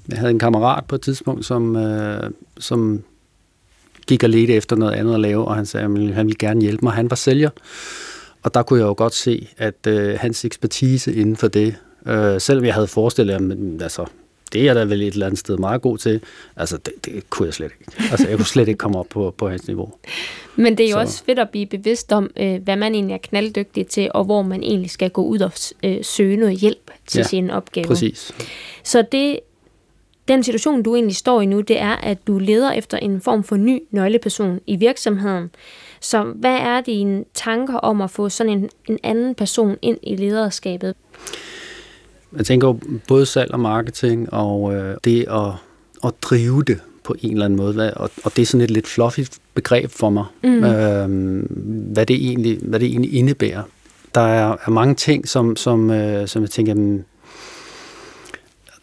Jeg 0.10 0.18
havde 0.18 0.32
en 0.32 0.40
kammerat 0.40 0.86
på 0.86 0.96
et 0.96 1.02
tidspunkt, 1.02 1.46
som, 1.46 1.76
øh, 1.76 2.32
som 2.60 3.04
gik 4.08 4.24
og 4.24 4.30
ledte 4.30 4.54
efter 4.54 4.76
noget 4.76 4.94
andet 4.94 5.14
at 5.14 5.20
lave, 5.20 5.46
og 5.46 5.56
han 5.56 5.66
sagde, 5.66 5.84
at 5.86 5.92
han 6.16 6.26
ville 6.28 6.36
gerne 6.40 6.62
hjælpe 6.62 6.86
mig. 6.86 6.94
Han 6.94 7.10
var 7.10 7.16
sælger, 7.16 7.50
og 8.44 8.54
der 8.54 8.64
kunne 8.64 8.80
jeg 8.80 8.86
jo 8.86 8.94
godt 8.98 9.14
se, 9.14 9.48
at 9.58 9.88
øh, 9.88 10.18
hans 10.20 10.46
ekspertise 10.46 11.16
inden 11.16 11.36
for 11.36 11.48
det, 11.48 11.76
øh, 12.08 12.42
selvom 12.42 12.66
jeg 12.66 12.74
havde 12.74 12.88
forestillet 12.88 13.42
mig, 13.42 13.58
altså, 13.82 14.06
det 14.54 14.62
er 14.62 14.66
jeg 14.66 14.76
da 14.76 14.84
vel 14.84 15.02
et 15.02 15.14
eller 15.14 15.26
andet 15.26 15.40
sted 15.40 15.58
meget 15.58 15.82
god 15.82 15.98
til, 15.98 16.22
altså 16.56 16.78
det, 16.78 16.94
det 17.06 17.30
kunne 17.30 17.46
jeg 17.46 17.54
slet 17.54 17.66
ikke. 17.80 18.10
Altså 18.12 18.28
jeg 18.30 18.38
kunne 18.38 18.46
slet 18.46 18.68
ikke 18.68 18.78
komme 18.78 19.00
op 19.00 19.06
på, 19.10 19.36
på 19.38 19.50
hans 19.50 19.68
niveau. 19.68 19.94
Men 20.56 20.78
det 20.78 20.86
er 20.86 20.90
jo 20.90 20.94
Så- 20.96 21.00
også 21.00 21.24
fedt 21.24 21.40
at 21.40 21.50
blive 21.50 21.66
bevidst 21.66 22.12
om, 22.14 22.30
øh, 22.38 22.64
hvad 22.64 22.76
man 22.76 22.94
egentlig 22.96 23.14
er 23.14 23.18
knalddygtig 23.24 23.88
til, 23.88 24.10
og 24.14 24.24
hvor 24.24 24.42
man 24.42 24.64
egentlig 24.64 24.92
skal 24.92 25.10
gå 25.10 25.24
ud 25.24 25.40
og 25.40 25.52
øh, 25.84 25.98
søge 26.04 26.38
noget 26.38 26.58
hjælp 26.58 26.92
til 27.08 27.20
Ja, 27.20 27.24
sin 27.24 27.50
opgave. 27.50 27.86
Præcis. 27.88 28.32
Så 28.84 29.04
det, 29.12 29.40
den 30.27 30.44
situation, 30.44 30.84
du 30.84 30.96
egentlig 30.96 31.15
står 31.15 31.41
i 31.41 31.46
nu, 31.46 31.62
det 31.62 31.79
er, 31.79 31.96
at 31.96 32.27
du 32.27 32.38
leder 32.39 32.72
efter 32.72 32.98
en 32.98 33.22
form 33.22 33.44
for 33.44 33.55
ny 33.55 33.79
nøgleperson 33.91 34.60
i 34.67 34.75
virksomheden. 34.75 35.50
Så 36.00 36.24
hvad 36.24 36.55
er 36.55 36.82
dine 36.82 37.24
tanker 37.34 37.77
om 37.77 38.01
at 38.01 38.12
få 38.12 38.29
sådan 38.29 38.51
en, 38.51 38.70
en 38.89 39.00
anden 39.03 39.36
person 39.36 39.77
ind 39.82 39.98
i 40.03 40.15
lederskabet? 40.15 40.96
Jeg 42.38 42.46
tænker 42.46 42.67
jo 42.67 42.79
både 43.08 43.25
salg 43.25 43.51
og 43.51 43.60
marketing, 43.60 44.34
og 44.34 44.74
øh, 44.74 44.98
det 45.03 45.25
at, 45.29 45.51
at 46.03 46.13
drive 46.22 46.63
det 46.63 46.79
på 47.03 47.15
en 47.22 47.32
eller 47.32 47.46
anden 47.46 47.58
måde, 47.58 47.94
og, 47.94 48.10
og 48.24 48.36
det 48.36 48.41
er 48.41 48.46
sådan 48.46 48.63
et 48.63 48.72
lidt 48.72 48.88
fluffy 48.88 49.20
begreb 49.53 49.91
for 49.91 50.10
mig, 50.10 50.25
mm. 50.44 50.63
øh, 50.63 51.44
hvad, 51.94 52.05
det 52.05 52.15
egentlig, 52.15 52.60
hvad 52.62 52.79
det 52.79 52.88
egentlig 52.88 53.13
indebærer. 53.13 53.63
Der 54.15 54.22
er, 54.22 54.55
er 54.65 54.70
mange 54.70 54.96
ting, 54.96 55.27
som, 55.27 55.55
som, 55.55 55.91
øh, 55.91 56.27
som 56.27 56.41
jeg 56.41 56.50
tænker, 56.50 56.72
jamen, 56.72 57.05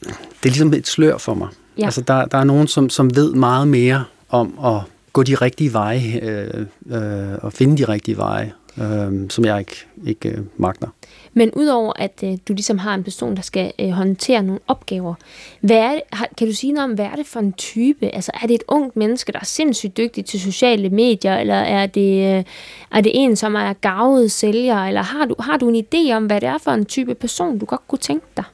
det 0.03 0.45
er 0.45 0.49
ligesom 0.49 0.73
et 0.75 0.87
slør 0.87 1.19
for 1.19 1.35
mig. 1.35 1.49
Ja. 1.79 1.85
Altså, 1.85 2.01
der, 2.01 2.25
der 2.25 2.39
er 2.39 2.45
nogen, 2.45 2.67
som, 2.67 2.91
som 2.91 3.17
ved 3.17 3.33
meget 3.33 3.69
mere 3.69 4.05
om 4.29 4.59
at 4.65 4.81
gå 5.13 5.23
de 5.23 5.35
rigtige 5.35 5.73
veje, 5.73 6.21
øh, 6.23 6.67
øh, 6.91 7.39
og 7.43 7.53
finde 7.53 7.79
de 7.79 7.85
rigtige 7.85 8.17
veje, 8.17 8.53
øh, 8.79 9.31
som 9.31 9.45
jeg 9.45 9.59
ikke, 9.59 9.87
ikke 10.07 10.29
øh, 10.29 10.39
magter. 10.57 10.89
Men 11.35 11.51
udover 11.51 11.93
at 11.97 12.21
øh, 12.25 12.39
du 12.49 12.53
ligesom 12.53 12.79
har 12.79 12.95
en 12.95 13.05
person, 13.05 13.37
der 13.37 13.43
skal 13.43 13.73
øh, 13.81 13.91
håndtere 13.91 14.43
nogle 14.43 14.61
opgaver, 14.69 15.15
hvad 15.61 15.77
er 15.77 15.93
det, 15.93 16.03
har, 16.13 16.29
kan 16.39 16.47
du 16.47 16.53
sige 16.53 16.73
noget 16.73 16.91
om, 16.91 16.95
hvad 16.95 17.05
er 17.05 17.17
det 17.17 17.27
for 17.27 17.41
en 17.41 17.53
type? 17.53 18.15
Altså 18.15 18.33
er 18.43 18.47
det 18.47 18.55
et 18.55 18.63
ungt 18.69 18.97
menneske, 18.97 19.33
der 19.33 19.39
er 19.39 19.45
sindssygt 19.45 19.97
dygtig 19.97 20.25
til 20.25 20.41
sociale 20.41 20.91
medier, 20.91 21.37
eller 21.37 21.55
er 21.55 21.87
det, 21.87 22.37
øh, 22.37 22.45
er 22.93 23.01
det 23.01 23.13
en, 23.15 23.37
som 23.37 23.55
er 23.55 23.73
gavet 23.73 24.33
sælger, 24.33 24.85
eller 24.85 25.03
har 25.03 25.27
du, 25.27 25.35
har 25.39 25.57
du 25.57 25.69
en 25.69 25.85
idé 25.85 26.13
om, 26.13 26.27
hvad 26.27 26.41
det 26.41 26.49
er 26.49 26.59
for 26.59 26.71
en 26.71 26.85
type 26.85 27.15
person, 27.15 27.59
du 27.59 27.67
godt 27.67 27.89
kunne 27.89 27.99
tænke 27.99 28.27
dig? 28.37 28.45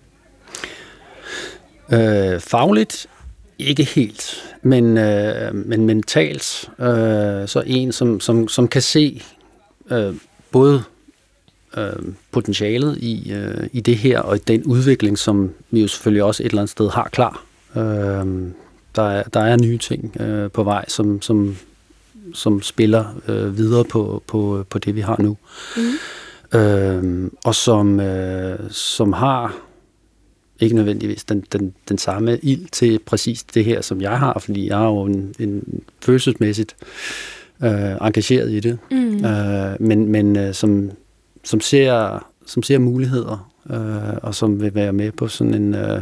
Øh, 1.93 2.41
fagligt 2.41 3.07
ikke 3.59 3.85
helt, 3.85 4.55
men, 4.63 4.97
øh, 4.97 5.55
men 5.55 5.87
mentalt 5.87 6.71
øh, 6.79 7.49
så 7.49 7.63
en, 7.67 7.93
som, 7.93 8.21
som, 8.21 8.49
som 8.49 8.69
kan 8.69 8.83
se 8.83 9.23
øh, 9.91 10.15
både 10.51 10.83
øh, 11.77 12.13
potentialet 12.33 12.99
i, 12.99 13.33
øh, 13.33 13.69
i 13.73 13.81
det 13.81 13.97
her, 13.97 14.21
og 14.21 14.49
den 14.49 14.65
udvikling, 14.65 15.19
som 15.19 15.55
vi 15.71 15.81
jo 15.81 15.89
selvfølgelig 15.89 16.23
også 16.23 16.43
et 16.43 16.47
eller 16.47 16.63
andet 16.63 16.71
sted 16.71 16.91
har 16.91 17.09
klar. 17.13 17.45
Øh, 17.77 17.83
der, 18.97 19.03
er, 19.03 19.23
der 19.23 19.41
er 19.41 19.57
nye 19.57 19.79
ting 19.79 20.21
øh, 20.21 20.51
på 20.51 20.63
vej, 20.63 20.85
som, 20.89 21.23
som, 21.23 21.57
som 22.35 22.63
spiller 22.63 23.05
øh, 23.29 23.57
videre 23.59 23.85
på, 23.85 24.23
på, 24.27 24.65
på 24.71 24.79
det, 24.79 24.95
vi 24.95 25.01
har 25.01 25.17
nu. 25.19 25.37
Mm. 25.77 26.59
Øh, 26.59 27.31
og 27.45 27.55
som, 27.55 28.01
øh, 28.01 28.59
som 28.71 29.13
har 29.13 29.57
ikke 30.61 30.77
nødvendigvis 30.77 31.25
den, 31.25 31.45
den, 31.53 31.75
den 31.89 31.99
samme 31.99 32.39
ild 32.43 32.69
til 32.73 32.99
præcis 32.99 33.43
det 33.43 33.65
her, 33.65 33.81
som 33.81 34.01
jeg 34.01 34.19
har, 34.19 34.39
fordi 34.39 34.69
jeg 34.69 34.81
er 34.81 34.87
jo 34.87 35.05
en, 35.05 35.35
en 35.39 35.83
følelsesmæssigt 36.01 36.77
øh, 37.63 37.97
engageret 38.01 38.51
i 38.51 38.61
det, 38.61 38.79
mm. 38.91 39.25
øh, 39.25 39.77
men, 39.81 40.09
men 40.09 40.37
øh, 40.37 40.55
som, 40.55 40.91
som, 41.45 41.61
ser, 41.61 42.27
som 42.47 42.63
ser 42.63 42.79
muligheder, 42.79 43.51
øh, 43.71 44.19
og 44.23 44.35
som 44.35 44.61
vil 44.61 44.75
være 44.75 44.93
med 44.93 45.13
på 45.13 45.29
sådan 45.29 45.55
en, 45.55 45.75
øh, 45.75 46.01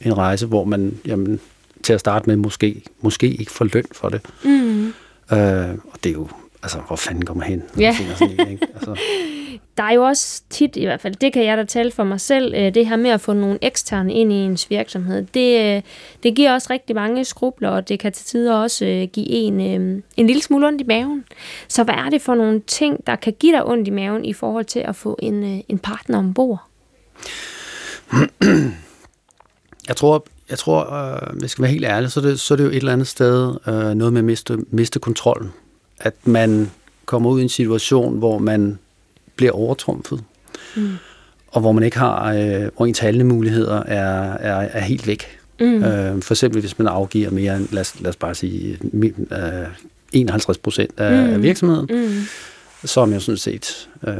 en 0.00 0.18
rejse, 0.18 0.46
hvor 0.46 0.64
man 0.64 0.98
jamen, 1.06 1.40
til 1.82 1.92
at 1.92 2.00
starte 2.00 2.26
med 2.26 2.36
måske, 2.36 2.82
måske 3.00 3.34
ikke 3.34 3.52
får 3.52 3.68
løn 3.74 3.84
for 3.92 4.08
det. 4.08 4.20
Mm. 4.44 4.86
Øh, 4.86 5.74
og 5.92 5.98
det 6.04 6.10
er 6.10 6.14
jo, 6.14 6.28
altså, 6.62 6.78
hvor 6.86 6.96
fanden 6.96 7.24
går 7.24 7.34
man 7.34 7.48
hen? 7.48 7.62
Ja. 7.78 7.96
Sådan 8.18 8.40
en, 8.40 8.48
ikke? 8.48 8.66
Altså. 8.74 8.96
Der 9.76 9.82
er 9.82 9.92
jo 9.92 10.02
også 10.02 10.42
tit, 10.50 10.76
i 10.76 10.84
hvert 10.84 11.00
fald, 11.00 11.14
det 11.14 11.32
kan 11.32 11.44
jeg 11.44 11.56
da 11.56 11.64
tale 11.64 11.90
for 11.90 12.04
mig 12.04 12.20
selv, 12.20 12.54
øh, 12.54 12.74
det 12.74 12.86
her 12.86 12.96
med 12.96 13.10
at 13.10 13.20
få 13.20 13.32
nogle 13.32 13.58
eksterne 13.62 14.14
ind 14.14 14.32
i 14.32 14.34
ens 14.34 14.70
virksomhed, 14.70 15.26
det, 15.34 15.76
øh, 15.76 15.82
det 16.22 16.34
giver 16.34 16.52
også 16.52 16.68
rigtig 16.70 16.96
mange 16.96 17.24
skrubler, 17.24 17.68
og 17.68 17.88
det 17.88 17.98
kan 17.98 18.12
til 18.12 18.26
tider 18.26 18.54
også 18.54 18.84
øh, 18.84 19.08
give 19.12 19.28
en 19.28 19.60
en 20.16 20.26
lille 20.26 20.42
smule 20.42 20.66
ondt 20.66 20.80
i 20.80 20.84
maven. 20.84 21.24
Så 21.68 21.84
hvad 21.84 21.94
er 21.94 22.10
det 22.10 22.22
for 22.22 22.34
nogle 22.34 22.60
ting, 22.60 23.06
der 23.06 23.16
kan 23.16 23.32
give 23.32 23.52
dig 23.52 23.66
ondt 23.66 23.88
i 23.88 23.90
maven 23.90 24.24
i 24.24 24.32
forhold 24.32 24.64
til 24.64 24.80
at 24.80 24.96
få 24.96 25.18
en, 25.22 25.64
en 25.68 25.78
partner 25.78 26.18
ombord? 26.18 26.62
Jeg 29.88 29.96
tror, 29.96 30.26
jeg 30.50 30.58
tror, 30.58 30.92
øh, 30.92 31.32
hvis 31.32 31.42
jeg 31.42 31.50
skal 31.50 31.62
være 31.62 31.72
helt 31.72 31.84
ærlig, 31.84 32.12
så 32.12 32.20
er 32.20 32.24
det, 32.24 32.40
så 32.40 32.54
er 32.54 32.56
det 32.56 32.64
jo 32.64 32.68
et 32.68 32.76
eller 32.76 32.92
andet 32.92 33.06
sted 33.06 33.56
øh, 33.68 33.94
noget 33.94 34.12
med 34.12 34.18
at 34.18 34.24
miste, 34.24 34.58
miste 34.70 34.98
kontrollen. 34.98 35.52
At 35.98 36.14
man 36.24 36.70
kommer 37.04 37.30
ud 37.30 37.40
i 37.40 37.42
en 37.42 37.48
situation, 37.48 38.18
hvor 38.18 38.38
man 38.38 38.78
bliver 39.40 39.52
overtrumfet. 39.52 40.24
Mm. 40.76 40.92
Og 41.48 41.60
hvor 41.60 41.72
man 41.72 41.82
ikke 41.82 41.98
har, 41.98 42.32
øh, 42.32 42.68
hvor 42.76 42.86
ens 42.86 42.98
handlemuligheder 42.98 43.82
er, 43.82 44.32
er, 44.32 44.68
er 44.72 44.80
helt 44.80 45.06
væk. 45.06 45.38
Mm. 45.60 45.84
Øh, 45.84 46.22
for 46.22 46.34
eksempel 46.34 46.60
hvis 46.60 46.78
man 46.78 46.88
afgiver 46.88 47.30
mere 47.30 47.56
end, 47.56 47.68
lad 47.72 47.80
os, 47.80 48.00
lad 48.00 48.08
os 48.08 48.16
bare 48.16 48.34
sige, 48.34 48.78
øh, 48.92 49.66
51 50.12 50.58
procent 50.58 51.00
af, 51.00 51.26
mm. 51.28 51.34
af 51.34 51.42
virksomheden, 51.42 51.88
mm. 51.90 52.24
så 52.84 53.00
er 53.00 53.04
man 53.04 53.14
jo 53.14 53.20
sådan 53.20 53.36
set, 53.38 53.88
øh, 54.06 54.14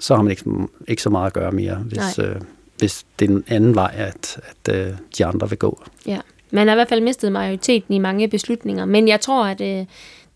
så 0.00 0.14
har 0.14 0.22
man 0.22 0.30
ikke, 0.30 0.44
ikke 0.88 1.02
så 1.02 1.10
meget 1.10 1.26
at 1.26 1.32
gøre 1.32 1.52
mere, 1.52 1.74
hvis, 1.74 2.18
øh, 2.18 2.36
hvis 2.78 3.04
det 3.18 3.30
er 3.30 3.34
en 3.34 3.44
anden 3.48 3.74
vej, 3.74 3.94
at, 3.96 4.40
at 4.50 4.76
øh, 4.76 4.92
de 5.18 5.26
andre 5.26 5.48
vil 5.48 5.58
gå. 5.58 5.82
Ja, 6.06 6.20
man 6.50 6.66
har 6.66 6.74
i 6.74 6.76
hvert 6.76 6.88
fald 6.88 7.00
mistet 7.00 7.32
majoriteten 7.32 7.94
i 7.94 7.98
mange 7.98 8.28
beslutninger, 8.28 8.84
men 8.84 9.08
jeg 9.08 9.20
tror, 9.20 9.44
at 9.44 9.60
øh, 9.60 9.86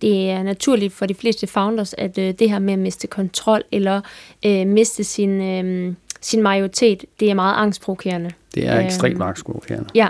det 0.03 0.31
er 0.31 0.43
naturligt 0.43 0.93
for 0.93 1.07
de 1.07 1.15
fleste 1.15 1.47
founders, 1.47 1.95
at 1.99 2.19
øh, 2.19 2.35
det 2.39 2.51
her 2.51 2.59
med 2.59 2.73
at 2.73 2.79
miste 2.79 3.07
kontrol 3.07 3.63
eller 3.73 4.01
øh, 4.47 4.67
miste 4.67 5.05
sin, 5.05 5.31
øh, 5.31 5.95
sin 6.21 6.43
majoritet, 6.43 7.05
det 7.21 7.31
er 7.31 7.35
meget 7.35 7.55
angstprovokerende. 7.57 8.31
Det 8.55 8.67
er 8.67 8.79
øh, 8.79 8.85
ekstremt 8.85 9.23
angstprovokerende. 9.23 9.89
Ja. 9.95 10.09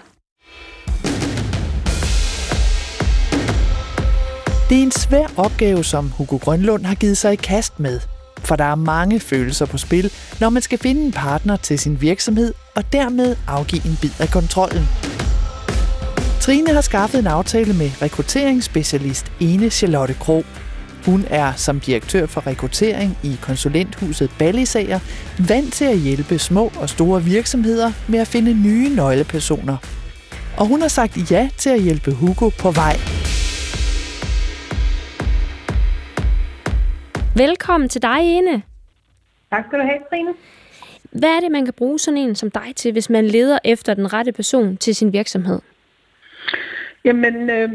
Det 4.69 4.79
er 4.79 4.83
en 4.83 4.91
svær 4.91 5.27
opgave, 5.37 5.85
som 5.85 6.11
Hugo 6.11 6.37
Grønlund 6.37 6.85
har 6.85 6.95
givet 6.95 7.17
sig 7.17 7.33
i 7.33 7.37
kast 7.37 7.81
med. 7.81 8.01
For 8.39 8.57
der 8.57 8.65
er 8.65 8.75
mange 8.75 9.21
følelser 9.21 9.67
på 9.67 9.79
spil, 9.79 10.13
når 10.41 10.51
man 10.51 10.63
skal 10.63 10.79
finde 10.79 11.03
en 11.03 11.13
partner 11.13 11.57
til 11.57 11.79
sin 11.79 12.01
virksomhed 12.01 12.55
og 12.77 12.93
dermed 12.93 13.37
afgive 13.47 13.87
en 13.87 13.99
bid 14.01 14.21
af 14.21 14.29
kontrollen. 14.29 15.14
Trine 16.45 16.73
har 16.73 16.81
skaffet 16.81 17.19
en 17.19 17.27
aftale 17.27 17.73
med 17.73 18.03
rekrutteringsspecialist 18.03 19.33
Ene 19.41 19.71
Charlotte 19.71 20.15
Kro. 20.15 20.43
Hun 21.07 21.25
er 21.31 21.53
som 21.53 21.81
direktør 21.81 22.27
for 22.27 22.47
rekruttering 22.47 23.19
i 23.23 23.39
konsulenthuset 23.43 24.31
Ballisager 24.39 25.01
vant 25.49 25.73
til 25.73 25.85
at 25.85 25.99
hjælpe 25.99 26.39
små 26.39 26.71
og 26.81 26.89
store 26.89 27.23
virksomheder 27.23 27.93
med 28.09 28.19
at 28.19 28.27
finde 28.27 28.55
nye 28.55 28.97
nøglepersoner. 28.97 29.77
Og 30.59 30.67
hun 30.67 30.81
har 30.81 30.89
sagt 30.89 31.31
ja 31.31 31.51
til 31.59 31.71
at 31.71 31.83
hjælpe 31.83 32.11
Hugo 32.13 32.49
på 32.49 32.71
vej. 32.71 32.97
Velkommen 37.37 37.89
til 37.89 38.03
dig, 38.03 38.19
Ene. 38.21 38.63
Tak 39.51 39.65
skal 39.67 39.79
du 39.79 39.85
have, 39.85 39.99
Trine. 40.11 40.31
Hvad 41.13 41.31
er 41.31 41.41
det, 41.41 41.51
man 41.51 41.65
kan 41.65 41.75
bruge 41.75 41.99
sådan 41.99 42.19
en 42.19 42.35
som 42.35 42.51
dig 42.51 42.73
til, 42.77 42.93
hvis 42.93 43.11
man 43.11 43.27
leder 43.27 43.59
efter 43.65 43.95
den 43.95 44.13
rette 44.13 44.33
person 44.33 44.77
til 44.77 44.95
sin 44.95 45.13
virksomhed? 45.13 45.61
Jamen, 47.05 47.51
øh, 47.51 47.71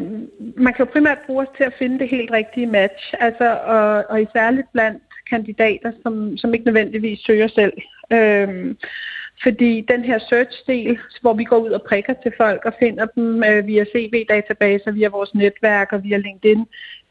man 0.58 0.74
kan 0.74 0.86
jo 0.86 0.92
primært 0.92 1.18
bruge 1.26 1.42
os 1.42 1.58
til 1.58 1.64
at 1.64 1.74
finde 1.80 2.00
det 2.00 2.10
helt 2.10 2.32
rigtige 2.32 2.68
match, 2.68 3.14
altså, 3.20 3.58
og, 3.66 4.06
og 4.10 4.22
i 4.22 4.26
særligt 4.34 4.72
blandt 4.74 5.04
kandidater, 5.30 5.92
som, 6.04 6.38
som 6.38 6.54
ikke 6.54 6.66
nødvendigvis 6.66 7.20
søger 7.20 7.48
selv. 7.48 7.74
Øh, 8.14 8.76
fordi 9.44 9.86
den 9.88 10.04
her 10.04 10.20
search-del, 10.20 11.00
hvor 11.22 11.34
vi 11.34 11.44
går 11.44 11.58
ud 11.58 11.70
og 11.70 11.82
prikker 11.82 12.14
til 12.24 12.32
folk 12.38 12.66
og 12.66 12.74
finder 12.80 13.06
dem 13.06 13.44
øh, 13.44 13.68
via 13.68 13.86
CV-databaser, 13.96 14.92
via 14.92 15.10
vores 15.10 15.34
netværk 15.36 15.94
og 15.94 16.04
via 16.04 16.18
LinkedIn, 16.18 16.60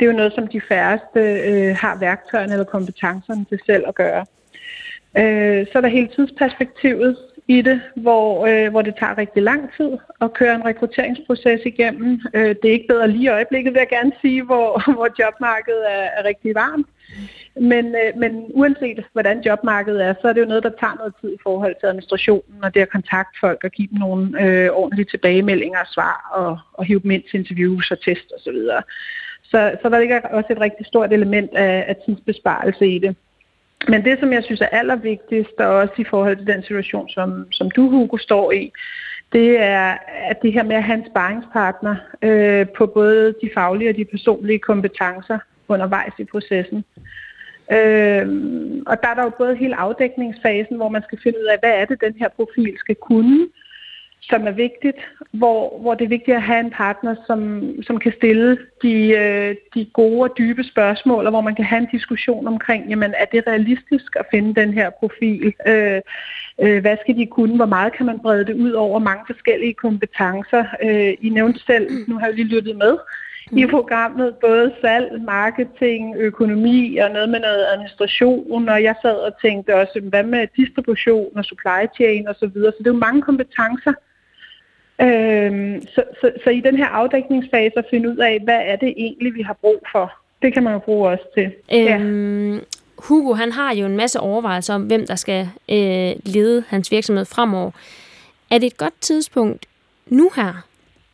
det 0.01 0.07
er 0.07 0.11
jo 0.11 0.17
noget, 0.17 0.33
som 0.33 0.47
de 0.47 0.61
færreste 0.61 1.21
øh, 1.21 1.77
har 1.77 1.99
værktøjerne 1.99 2.53
eller 2.53 2.65
kompetencerne 2.65 3.45
til 3.45 3.61
selv 3.67 3.85
at 3.89 3.95
gøre. 3.95 4.27
Øh, 5.19 5.67
så 5.67 5.73
er 5.75 5.81
der 5.81 5.89
hele 5.89 6.09
tidsperspektivet 6.17 7.17
i 7.49 7.62
det, 7.62 7.81
hvor, 7.97 8.47
øh, 8.47 8.71
hvor 8.71 8.83
det 8.83 8.95
tager 8.99 9.19
rigtig 9.19 9.43
lang 9.43 9.71
tid 9.76 9.90
at 10.21 10.33
køre 10.33 10.55
en 10.55 10.64
rekrutteringsproces 10.64 11.61
igennem. 11.64 12.21
Øh, 12.35 12.55
det 12.62 12.64
er 12.69 12.73
ikke 12.73 12.88
bedre 12.88 13.09
lige 13.09 13.25
i 13.25 13.28
øjeblikket, 13.28 13.75
vil 13.75 13.78
jeg 13.78 13.88
gerne 13.88 14.12
sige, 14.21 14.43
hvor, 14.43 14.83
hvor 14.97 15.09
jobmarkedet 15.19 15.85
er, 15.88 16.09
er 16.19 16.25
rigtig 16.25 16.55
varmt. 16.55 16.87
Men, 17.61 17.87
øh, 17.87 18.11
men 18.17 18.33
uanset 18.55 19.05
hvordan 19.12 19.40
jobmarkedet 19.40 20.05
er, 20.05 20.14
så 20.21 20.28
er 20.28 20.33
det 20.33 20.40
jo 20.40 20.47
noget, 20.47 20.62
der 20.62 20.81
tager 20.81 20.95
noget 20.95 21.14
tid 21.21 21.33
i 21.33 21.43
forhold 21.43 21.75
til 21.81 21.87
administrationen 21.87 22.64
og 22.64 22.75
det 22.75 22.81
at 22.81 22.90
kontakte 22.90 23.38
folk 23.40 23.64
og 23.64 23.71
give 23.71 23.88
dem 23.88 23.99
nogle 23.99 24.43
øh, 24.45 24.71
ordentlige 24.73 25.11
tilbagemeldinger 25.11 25.81
og 25.81 25.87
svar 25.87 26.31
og, 26.33 26.59
og 26.73 26.85
hive 26.85 27.00
dem 27.00 27.11
ind 27.11 27.23
til 27.31 27.40
interviews 27.40 27.90
og 27.90 28.00
test 28.00 28.33
osv. 28.37 28.43
Så, 28.45 28.52
videre. 28.52 28.83
så, 29.43 29.76
så 29.83 29.88
der 29.88 29.99
ligger 29.99 30.21
også 30.21 30.52
et 30.52 30.61
rigtig 30.61 30.87
stort 30.87 31.12
element 31.12 31.50
af, 31.55 31.85
af 31.88 31.97
tidsbesparelse 32.07 32.87
i 32.87 32.99
det. 32.99 33.17
Men 33.88 34.04
det, 34.04 34.18
som 34.20 34.32
jeg 34.32 34.44
synes 34.44 34.61
er 34.61 34.66
allervigtigst, 34.66 35.52
og 35.58 35.66
også 35.66 35.94
i 35.99 36.04
forhold 36.04 36.37
til 36.37 36.47
den 36.47 36.62
situation, 36.62 37.08
som, 37.08 37.47
som 37.52 37.70
du, 37.70 37.90
Hugo, 37.90 38.16
står 38.16 38.52
i, 38.52 38.73
det 39.32 39.61
er 39.61 39.97
at 40.30 40.42
det 40.42 40.52
her 40.52 40.62
med 40.62 40.76
at 40.76 40.85
have 40.85 40.99
en 40.99 41.06
sparringspartner 41.11 41.97
øh, 42.23 42.66
på 42.76 42.87
både 42.87 43.35
de 43.42 43.50
faglige 43.54 43.90
og 43.90 43.97
de 43.97 44.04
personlige 44.04 44.58
kompetencer 44.58 45.38
undervejs 45.68 46.12
i 46.18 46.25
processen. 46.25 46.85
Øh, 47.73 48.26
og 48.87 48.97
der 49.02 49.08
er 49.08 49.14
der 49.14 49.23
jo 49.23 49.32
både 49.38 49.56
hele 49.56 49.76
afdækningsfasen, 49.76 50.76
hvor 50.76 50.88
man 50.88 51.02
skal 51.02 51.18
finde 51.23 51.38
ud 51.38 51.47
af, 51.47 51.58
hvad 51.61 51.70
er 51.70 51.85
det, 51.85 52.00
den 52.00 52.14
her 52.18 52.28
profil 52.28 52.75
skal 52.78 52.94
kunne, 52.94 53.49
som 54.21 54.47
er 54.47 54.51
vigtigt, 54.51 54.97
hvor, 55.33 55.79
hvor 55.81 55.95
det 55.95 56.05
er 56.05 56.09
vigtigt 56.09 56.37
at 56.37 56.43
have 56.43 56.61
en 56.61 56.71
partner, 56.71 57.15
som, 57.27 57.73
som 57.83 57.99
kan 57.99 58.13
stille 58.17 58.59
de, 58.83 59.09
øh, 59.09 59.57
de 59.75 59.85
gode 59.93 60.23
og 60.23 60.39
dybe 60.39 60.65
spørgsmål, 60.65 61.25
og 61.27 61.31
hvor 61.31 61.41
man 61.41 61.55
kan 61.55 61.65
have 61.65 61.81
en 61.81 61.89
diskussion 61.93 62.47
omkring, 62.47 62.89
jamen 62.89 63.15
er 63.17 63.25
det 63.25 63.47
realistisk 63.47 64.17
at 64.17 64.27
finde 64.31 64.61
den 64.61 64.73
her 64.73 64.91
profil? 64.91 65.55
Øh, 65.67 66.01
øh, 66.61 66.81
hvad 66.81 66.97
skal 67.03 67.17
de 67.17 67.27
kunne? 67.27 67.57
Hvor 67.57 67.67
meget 67.67 67.93
kan 67.93 68.07
man 68.07 68.19
brede 68.19 68.45
det 68.45 68.55
ud 68.55 68.73
over 68.73 68.99
mange 68.99 69.25
forskellige 69.27 69.75
kompetencer? 69.75 70.65
Øh, 70.83 71.15
I 71.21 71.29
nævnte 71.29 71.61
selv, 71.67 71.89
nu 72.09 72.19
har 72.19 72.27
jeg 72.27 72.35
lige 72.35 72.55
lyttet 72.55 72.77
med, 72.77 72.99
i 73.53 73.65
mm. 73.65 73.71
programmet 73.71 74.35
både 74.35 74.75
salg, 74.81 75.23
marketing, 75.23 76.17
økonomi 76.17 76.97
og 76.97 77.11
noget 77.11 77.29
med 77.29 77.41
noget 77.41 77.67
administration, 77.73 78.69
og 78.69 78.83
jeg 78.83 78.95
sad 79.03 79.17
og 79.17 79.33
tænkte 79.43 79.75
også, 79.75 80.01
hvad 80.03 80.23
med 80.23 80.47
distribution 80.57 81.37
og 81.37 81.45
supply 81.45 81.83
chain 81.97 82.29
og 82.29 82.35
så 82.39 82.47
videre. 82.47 82.73
Så 82.73 82.77
det 82.79 82.87
er 82.87 82.95
jo 82.95 83.07
mange 83.09 83.23
kompetencer, 83.23 83.93
Øhm, 85.00 85.83
så, 85.95 86.02
så, 86.21 86.33
så 86.45 86.50
i 86.50 86.61
den 86.61 86.76
her 86.76 86.87
afdækningsfase 86.87 87.78
at 87.78 87.85
finde 87.90 88.09
ud 88.09 88.17
af, 88.17 88.40
hvad 88.45 88.61
er 88.62 88.76
det 88.76 88.95
egentlig, 88.97 89.35
vi 89.35 89.43
har 89.43 89.57
brug 89.61 89.83
for. 89.93 90.12
Det 90.43 90.55
kan 90.55 90.62
man 90.62 90.73
jo 90.73 90.78
bruge 90.78 91.09
også 91.09 91.25
til. 91.35 91.52
Øhm, 91.73 92.55
ja. 92.55 92.61
Hugo 92.99 93.33
han 93.33 93.52
har 93.52 93.75
jo 93.75 93.87
en 93.87 93.97
masse 93.97 94.21
overvejelser 94.21 94.75
om, 94.75 94.83
hvem 94.83 95.07
der 95.07 95.17
skal 95.17 95.49
øh, 95.69 96.12
lede 96.25 96.64
hans 96.69 96.93
virksomhed 96.93 97.25
fremover. 97.25 97.71
Er 98.50 98.59
det 98.59 98.67
et 98.67 98.76
godt 98.76 99.00
tidspunkt 99.00 99.67
nu 100.07 100.31
her, 100.37 100.67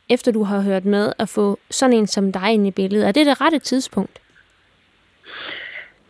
efter 0.09 0.31
du 0.31 0.43
har 0.43 0.61
hørt 0.61 0.85
med, 0.85 1.13
at 1.19 1.29
få 1.29 1.59
sådan 1.69 1.95
en 1.95 2.07
som 2.07 2.31
dig 2.31 2.53
ind 2.53 2.67
i 2.67 2.71
billedet? 2.71 3.07
Er 3.07 3.11
det 3.11 3.25
det 3.25 3.41
rette 3.41 3.59
tidspunkt? 3.59 4.19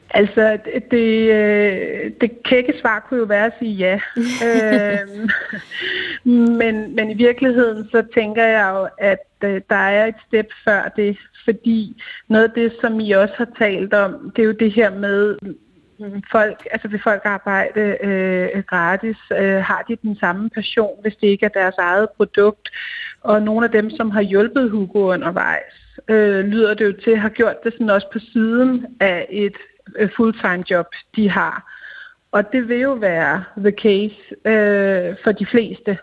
Altså, 0.09 0.57
det, 0.91 1.31
øh, 1.31 2.12
det 2.21 2.43
kække 2.43 2.74
svar 2.81 3.00
kunne 3.00 3.19
jo 3.19 3.25
være 3.25 3.45
at 3.45 3.53
sige 3.59 3.74
ja. 3.74 4.00
øhm, 4.47 5.29
men, 6.57 6.95
men 6.95 7.12
i 7.12 7.13
virkeligheden, 7.13 7.89
så 7.91 8.03
tænker 8.13 8.43
jeg 8.43 8.71
jo, 8.74 8.88
at 8.97 9.27
øh, 9.43 9.62
der 9.69 9.75
er 9.75 10.05
et 10.05 10.15
step 10.27 10.50
før 10.65 10.93
det, 10.95 11.17
fordi 11.45 12.03
noget 12.27 12.43
af 12.43 12.51
det, 12.51 12.74
som 12.81 13.00
I 13.00 13.12
også 13.12 13.33
har 13.38 13.47
talt 13.59 13.93
om, 13.93 14.31
det 14.35 14.41
er 14.41 14.45
jo 14.45 14.51
det 14.51 14.71
her 14.71 14.95
med, 14.95 15.38
mm, 15.41 16.24
folk, 16.31 16.67
altså 16.71 16.88
vil 16.88 17.01
folk 17.03 17.21
arbejde 17.25 17.97
øh, 18.01 18.63
gratis, 18.63 19.17
øh, 19.31 19.63
har 19.63 19.85
de 19.88 19.95
den 20.01 20.15
samme 20.15 20.50
passion, 20.50 21.01
hvis 21.01 21.15
det 21.15 21.27
ikke 21.27 21.45
er 21.45 21.50
deres 21.50 21.75
eget 21.77 22.09
produkt. 22.17 22.69
Og 23.21 23.41
nogle 23.41 23.65
af 23.65 23.71
dem, 23.71 23.89
som 23.89 24.12
har 24.12 24.21
hjulpet 24.21 24.69
Hugo 24.69 25.13
undervejs, 25.13 26.00
øh, 26.07 26.45
lyder 26.45 26.74
det 26.74 26.85
jo 26.85 26.93
til, 27.03 27.17
har 27.17 27.29
gjort 27.29 27.63
det 27.63 27.74
sådan 27.74 27.89
også 27.89 28.07
på 28.13 28.19
siden 28.19 28.85
af 29.00 29.27
et 29.29 29.55
fulltime 30.15 30.63
job, 30.70 30.88
de 31.15 31.30
har. 31.30 31.72
Og 32.32 32.51
det 32.51 32.70
vil 32.70 32.80
jo 32.80 32.94
være 32.94 33.44
the 33.58 33.72
case 33.72 34.18
øh, 34.46 35.15
for 35.24 35.32
de 35.32 35.46
fleste, 35.46 35.98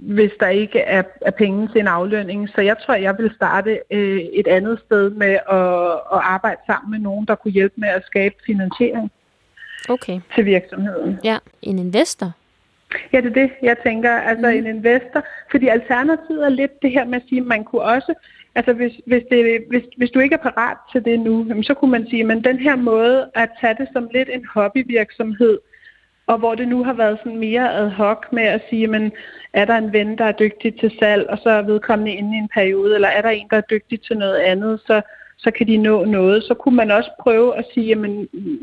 hvis 0.00 0.30
der 0.40 0.48
ikke 0.48 0.78
er, 0.78 1.02
er 1.20 1.30
penge 1.30 1.68
til 1.68 1.80
en 1.80 1.86
aflønning. 1.86 2.48
Så 2.48 2.60
jeg 2.60 2.76
tror, 2.78 2.94
jeg 2.94 3.18
vil 3.18 3.32
starte 3.34 3.80
øh, 3.90 4.20
et 4.20 4.46
andet 4.46 4.80
sted 4.86 5.10
med 5.10 5.38
at, 5.50 5.92
at 6.12 6.20
arbejde 6.34 6.60
sammen 6.66 6.90
med 6.90 6.98
nogen, 6.98 7.26
der 7.26 7.34
kunne 7.34 7.52
hjælpe 7.52 7.74
med 7.76 7.88
at 7.88 8.06
skabe 8.06 8.34
finansiering 8.46 9.10
okay. 9.88 10.20
til 10.34 10.44
virksomheden. 10.44 11.18
Ja, 11.24 11.38
en 11.62 11.78
investor. 11.78 12.32
Ja, 13.12 13.20
det 13.20 13.26
er 13.26 13.42
det, 13.42 13.50
jeg 13.62 13.76
tænker. 13.82 14.12
Altså 14.18 14.46
mm. 14.46 14.56
en 14.56 14.66
investor. 14.66 15.24
Fordi 15.50 15.68
alternativet 15.68 16.44
er 16.44 16.48
lidt 16.48 16.82
det 16.82 16.90
her 16.90 17.04
med 17.04 17.16
at 17.16 17.28
sige, 17.28 17.40
at 17.40 17.46
man 17.46 17.64
kunne 17.64 17.82
også 17.82 18.14
Altså 18.54 18.72
hvis, 18.72 18.92
hvis, 19.06 19.22
det, 19.30 19.64
hvis, 19.68 19.82
hvis 19.96 20.10
du 20.10 20.18
ikke 20.18 20.34
er 20.34 20.50
parat 20.50 20.76
til 20.92 21.04
det 21.04 21.20
nu, 21.20 21.62
så 21.62 21.74
kunne 21.74 21.90
man 21.90 22.06
sige, 22.10 22.32
at 22.32 22.44
den 22.44 22.58
her 22.58 22.76
måde 22.76 23.30
at 23.34 23.48
tage 23.60 23.76
det 23.78 23.88
som 23.92 24.08
lidt 24.14 24.28
en 24.32 24.44
hobbyvirksomhed, 24.54 25.58
og 26.26 26.38
hvor 26.38 26.54
det 26.54 26.68
nu 26.68 26.84
har 26.84 26.92
været 26.92 27.18
sådan 27.18 27.38
mere 27.38 27.74
ad 27.74 27.88
hoc 27.88 28.26
med 28.32 28.42
at 28.42 28.62
sige, 28.70 28.86
men 28.86 29.12
er 29.52 29.64
der 29.64 29.76
en 29.76 29.92
ven, 29.92 30.18
der 30.18 30.24
er 30.24 30.32
dygtig 30.32 30.80
til 30.80 30.92
salg, 30.98 31.26
og 31.30 31.38
så 31.42 31.50
er 31.50 31.62
vedkommende 31.62 32.12
inde 32.12 32.36
i 32.36 32.38
en 32.38 32.48
periode, 32.54 32.94
eller 32.94 33.08
er 33.08 33.22
der 33.22 33.28
en, 33.28 33.46
der 33.50 33.56
er 33.56 33.70
dygtig 33.70 34.00
til 34.00 34.18
noget 34.18 34.36
andet, 34.36 34.80
så, 34.86 35.02
så 35.38 35.50
kan 35.50 35.66
de 35.66 35.76
nå 35.76 36.04
noget. 36.04 36.44
Så 36.44 36.54
kunne 36.54 36.76
man 36.76 36.90
også 36.90 37.10
prøve 37.20 37.56
at 37.56 37.64
sige, 37.74 37.92
at 37.92 37.98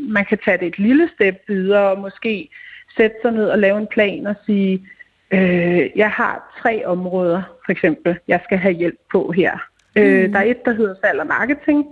man 0.10 0.26
kan 0.30 0.38
tage 0.46 0.58
det 0.58 0.68
et 0.68 0.80
lille 0.80 1.10
step 1.16 1.36
videre, 1.48 1.92
og 1.92 2.00
måske 2.00 2.50
sætte 2.98 3.16
sig 3.22 3.32
ned 3.32 3.50
og 3.50 3.60
lave 3.60 3.78
en 3.78 3.88
plan 3.88 4.28
og 4.28 4.36
sige, 4.46 4.88
øh, 5.32 5.90
jeg 5.96 6.10
har 6.10 6.58
tre 6.62 6.86
områder, 6.86 7.42
for 7.66 7.72
eksempel, 7.72 8.18
jeg 8.28 8.40
skal 8.44 8.58
have 8.58 8.74
hjælp 8.74 9.00
på 9.12 9.32
her. 9.32 9.58
Øh, 9.98 10.26
mm. 10.26 10.32
der 10.32 10.40
er 10.40 10.44
et, 10.44 10.66
der 10.66 10.74
hedder 10.74 10.96
salg 11.02 11.20
og 11.20 11.28
marketing. 11.28 11.88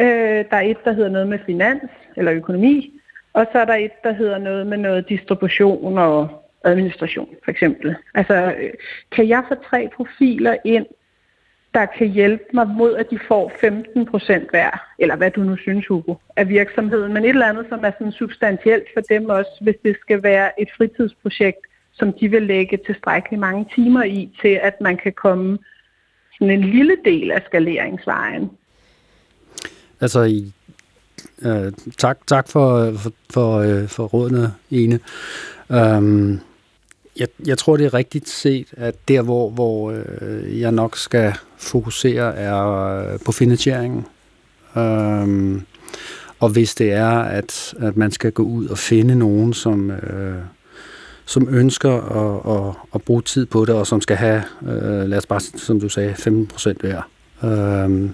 Øh, 0.00 0.44
der 0.50 0.56
er 0.56 0.60
et, 0.60 0.84
der 0.84 0.92
hedder 0.92 1.10
noget 1.10 1.28
med 1.28 1.38
finans 1.46 1.90
eller 2.16 2.32
økonomi. 2.32 3.00
Og 3.32 3.46
så 3.52 3.58
er 3.58 3.64
der 3.64 3.74
et, 3.74 4.02
der 4.04 4.12
hedder 4.12 4.38
noget 4.38 4.66
med 4.66 4.78
noget 4.78 5.08
distribution 5.08 5.98
og 5.98 6.44
administration, 6.64 7.28
for 7.44 7.50
eksempel. 7.50 7.96
Altså, 8.14 8.34
øh, 8.34 8.70
kan 9.12 9.28
jeg 9.28 9.44
få 9.48 9.54
tre 9.70 9.88
profiler 9.96 10.56
ind, 10.64 10.86
der 11.74 11.86
kan 11.86 12.08
hjælpe 12.08 12.44
mig 12.54 12.68
mod, 12.68 12.96
at 12.96 13.10
de 13.10 13.18
får 13.28 13.52
15 13.60 14.06
procent 14.06 14.50
hver, 14.50 14.70
eller 14.98 15.16
hvad 15.16 15.30
du 15.30 15.42
nu 15.42 15.56
synes, 15.56 15.86
Hugo, 15.86 16.14
af 16.36 16.48
virksomheden, 16.48 17.12
men 17.12 17.24
et 17.24 17.28
eller 17.28 17.46
andet, 17.46 17.66
som 17.68 17.84
er 17.84 17.90
sådan 17.90 18.12
substantielt 18.12 18.86
for 18.94 19.00
dem 19.00 19.28
også, 19.28 19.50
hvis 19.60 19.76
det 19.84 19.96
skal 20.00 20.22
være 20.22 20.60
et 20.60 20.68
fritidsprojekt, 20.76 21.66
som 21.92 22.12
de 22.12 22.28
vil 22.28 22.42
lægge 22.42 22.76
tilstrækkeligt 22.76 23.40
mange 23.40 23.66
timer 23.74 24.02
i, 24.02 24.30
til 24.40 24.60
at 24.62 24.80
man 24.80 24.96
kan 24.96 25.12
komme 25.12 25.58
sådan 26.40 26.62
en 26.62 26.70
lille 26.70 26.96
del 27.04 27.30
af 27.30 27.42
skaleringsvejen. 27.46 28.50
Altså, 30.00 30.42
øh, 31.42 31.72
tak, 31.98 32.18
tak 32.26 32.48
for, 32.48 32.92
for, 32.92 33.12
for, 33.30 33.58
øh, 33.58 33.88
for 33.88 34.04
rådene, 34.04 34.54
Ene. 34.70 35.00
Øhm, 35.70 36.40
jeg, 37.18 37.28
jeg 37.46 37.58
tror, 37.58 37.76
det 37.76 37.86
er 37.86 37.94
rigtigt 37.94 38.28
set, 38.28 38.66
at 38.76 39.08
der, 39.08 39.22
hvor, 39.22 39.50
hvor 39.50 39.90
øh, 39.90 40.60
jeg 40.60 40.72
nok 40.72 40.96
skal 40.96 41.32
fokusere, 41.58 42.36
er 42.36 42.64
øh, 42.64 43.18
på 43.24 43.32
finansieringen. 43.32 44.06
Øhm, 44.76 45.62
og 46.38 46.48
hvis 46.48 46.74
det 46.74 46.92
er, 46.92 47.18
at, 47.18 47.74
at 47.80 47.96
man 47.96 48.10
skal 48.10 48.32
gå 48.32 48.42
ud 48.42 48.66
og 48.66 48.78
finde 48.78 49.14
nogen, 49.14 49.52
som, 49.52 49.90
øh, 49.90 50.42
som 51.30 51.54
ønsker 51.54 51.92
at, 51.92 52.56
at, 52.56 52.74
at 52.94 53.02
bruge 53.02 53.22
tid 53.22 53.46
på 53.46 53.64
det, 53.64 53.74
og 53.74 53.86
som 53.86 54.00
skal 54.00 54.16
have, 54.16 54.42
øh, 54.62 55.08
lad 55.08 55.18
os 55.18 55.26
bare, 55.26 55.40
som 55.40 55.80
du 55.80 55.88
sagde, 55.88 56.14
15 56.14 56.46
procent 56.46 56.80
hver, 56.80 57.02
øh, 57.44 58.10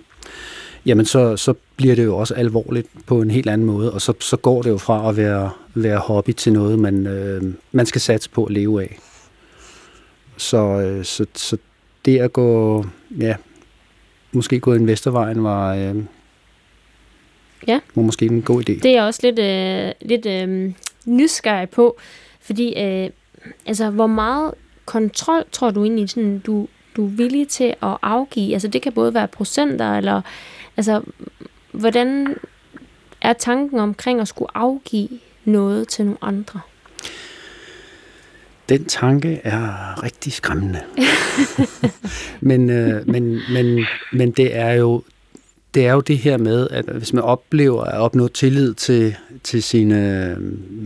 jamen 0.86 1.06
så, 1.06 1.36
så 1.36 1.54
bliver 1.76 1.94
det 1.94 2.04
jo 2.04 2.16
også 2.16 2.34
alvorligt 2.34 2.86
på 3.06 3.20
en 3.22 3.30
helt 3.30 3.48
anden 3.48 3.66
måde, 3.66 3.92
og 3.92 4.00
så, 4.00 4.12
så 4.20 4.36
går 4.36 4.62
det 4.62 4.70
jo 4.70 4.78
fra 4.78 5.08
at 5.08 5.16
være, 5.16 5.50
være 5.74 5.98
hobby 5.98 6.30
til 6.30 6.52
noget, 6.52 6.78
man, 6.78 7.06
øh, 7.06 7.42
man 7.72 7.86
skal 7.86 8.00
satse 8.00 8.30
på 8.30 8.44
at 8.44 8.52
leve 8.52 8.82
af. 8.82 8.98
Så, 10.36 10.58
øh, 10.58 11.04
så, 11.04 11.26
så 11.34 11.56
det 12.04 12.18
at 12.18 12.32
gå, 12.32 12.84
ja, 13.20 13.34
måske 14.32 14.60
gå 14.60 14.74
investorvejen 14.74 15.44
var, 15.44 15.74
øh, 15.74 15.96
ja. 17.68 17.80
var 17.94 18.02
måske 18.02 18.26
en 18.26 18.42
god 18.42 18.68
idé. 18.68 18.80
Det 18.82 18.96
er 18.96 19.02
også 19.02 19.20
lidt, 19.22 19.38
øh, 19.38 20.08
lidt 20.08 20.26
øh, 20.26 20.72
nysgerrig 21.06 21.70
på, 21.70 21.98
fordi, 22.46 22.82
øh, 22.82 23.10
altså, 23.66 23.90
hvor 23.90 24.06
meget 24.06 24.54
kontrol 24.84 25.44
tror 25.52 25.70
du 25.70 25.84
egentlig, 25.84 26.10
sådan, 26.10 26.38
du, 26.38 26.68
du 26.96 27.06
er 27.06 27.10
villig 27.10 27.48
til 27.48 27.74
at 27.82 27.96
afgive? 28.02 28.52
Altså, 28.52 28.68
det 28.68 28.82
kan 28.82 28.92
både 28.92 29.14
være 29.14 29.28
procenter, 29.28 29.96
eller 29.96 30.22
altså, 30.76 31.02
hvordan 31.72 32.36
er 33.20 33.32
tanken 33.32 33.78
omkring 33.78 34.20
at 34.20 34.28
skulle 34.28 34.56
afgive 34.56 35.08
noget 35.44 35.88
til 35.88 36.04
nogle 36.04 36.18
andre? 36.22 36.60
Den 38.68 38.84
tanke 38.84 39.40
er 39.44 40.02
rigtig 40.02 40.32
skræmmende. 40.32 40.80
men, 42.40 42.70
øh, 42.70 43.08
men, 43.08 43.40
men, 43.52 43.86
men 44.12 44.30
det 44.30 44.56
er 44.56 44.72
jo 44.72 45.02
det 45.76 45.86
er 45.86 45.92
jo 45.92 46.00
det 46.00 46.18
her 46.18 46.36
med, 46.36 46.68
at 46.70 46.84
hvis 46.84 47.12
man 47.12 47.24
oplever 47.24 47.84
at 47.84 47.98
opnå 47.98 48.28
tillid 48.28 48.74
til, 48.74 49.16
til 49.42 49.62
sine 49.62 50.30
øh, 50.30 50.36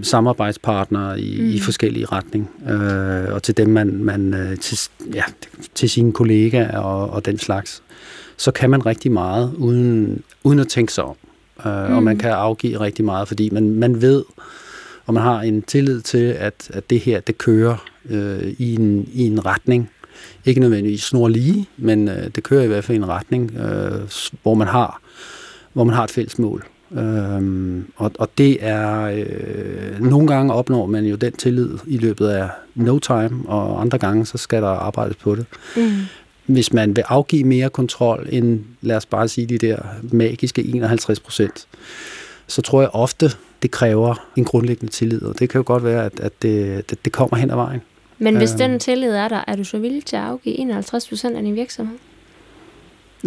samarbejdspartnere 0.03 1.21
i, 1.21 1.41
mm. 1.41 1.51
i 1.51 1.61
forskellige 1.61 2.07
retning, 2.07 2.51
øh, 2.71 3.35
og 3.35 3.43
til 3.43 3.57
dem, 3.57 3.69
man, 3.69 4.05
man 4.05 4.35
øh, 4.35 4.59
til, 4.59 4.79
ja, 5.15 5.23
til 5.75 5.91
sine 5.91 6.13
kollegaer 6.13 6.79
og, 6.79 7.11
og 7.11 7.25
den 7.27 7.39
slags, 7.39 7.83
så 8.37 8.51
kan 8.51 8.71
man 8.71 8.87
rigtig 8.87 9.13
meget, 9.13 9.55
uden, 9.59 10.23
uden 10.45 10.59
at 10.59 10.69
tænke 10.69 10.93
sig 10.93 11.05
om. 11.05 11.17
Øh, 11.67 11.89
mm. 11.89 11.97
Og 11.97 12.03
man 12.03 12.19
kan 12.19 12.31
afgive 12.31 12.81
rigtig 12.81 13.05
meget, 13.05 13.29
fordi 13.29 13.51
man, 13.51 13.71
man 13.71 14.03
ved, 14.03 14.25
og 15.07 15.15
man 15.15 15.23
har 15.23 15.41
en 15.41 15.63
tillid 15.63 16.01
til, 16.01 16.25
at, 16.39 16.71
at 16.73 16.91
det 16.91 17.01
her, 17.01 17.21
det 17.21 17.39
kører 17.39 17.87
øh, 18.11 18.55
i, 18.59 18.75
en, 18.75 19.09
i 19.13 19.27
en 19.27 19.47
retning, 19.47 19.91
ikke 20.45 20.61
nødvendigvis 20.61 21.03
snor 21.03 21.29
lige, 21.29 21.67
men 21.77 22.09
øh, 22.09 22.31
det 22.35 22.43
kører 22.43 22.63
i 22.63 22.67
hvert 22.67 22.85
fald 22.85 22.99
i 22.99 23.01
en 23.01 23.09
retning, 23.09 23.55
øh, 23.57 24.01
hvor 24.43 24.55
man 24.55 24.69
har 24.69 25.01
hvor 25.73 25.85
man 25.85 25.95
har 25.95 26.05
et 26.05 26.11
fælles 26.11 26.39
mål. 26.39 26.67
Øhm, 26.93 27.87
og, 27.97 28.13
og 28.19 28.29
det 28.39 28.59
er, 28.61 29.03
øh, 29.03 30.01
nogle 30.01 30.27
gange 30.27 30.53
opnår 30.53 30.87
man 30.87 31.05
jo 31.05 31.17
den 31.17 31.33
tillid 31.33 31.79
i 31.87 31.99
løbet 31.99 32.29
af 32.29 32.49
no 32.75 32.99
time, 32.99 33.43
og 33.47 33.81
andre 33.81 33.99
gange 33.99 34.27
så 34.27 34.39
skal 34.39 34.63
der 34.63 34.69
arbejdes 34.69 35.17
på 35.17 35.35
det. 35.35 35.47
Mm. 35.77 35.91
Hvis 36.47 36.73
man 36.73 36.97
vil 36.97 37.05
afgive 37.09 37.45
mere 37.45 37.71
kontrol 37.71 38.27
end, 38.31 38.61
lad 38.81 38.97
os 38.97 39.07
bare 39.07 39.29
sige 39.29 39.47
de 39.47 39.59
der 39.59 39.79
magiske 40.03 40.65
51 40.65 41.21
procent, 41.21 41.67
så 42.47 42.63
tror 42.63 42.81
jeg 42.81 42.91
ofte, 42.93 43.31
det 43.63 43.71
kræver 43.71 44.29
en 44.37 44.45
grundlæggende 44.45 44.93
tillid, 44.93 45.23
og 45.23 45.39
det 45.39 45.49
kan 45.49 45.59
jo 45.59 45.65
godt 45.67 45.85
være, 45.85 46.05
at, 46.05 46.21
at 46.21 46.33
det, 46.43 46.91
det, 46.91 47.05
det 47.05 47.13
kommer 47.13 47.37
hen 47.37 47.51
ad 47.51 47.57
vejen. 47.57 47.81
Men 48.21 48.37
hvis 48.37 48.53
øh, 48.53 48.59
den 48.59 48.79
tillid 48.79 49.11
er 49.11 49.29
der, 49.29 49.45
er 49.47 49.57
du 49.57 49.65
så 49.65 49.79
villig 49.79 50.05
til 50.05 50.17
at 50.17 50.23
afgive 50.23 50.59
51 50.59 51.09
procent 51.09 51.37
af 51.37 51.43
din 51.43 51.55
virksomhed? 51.55 51.97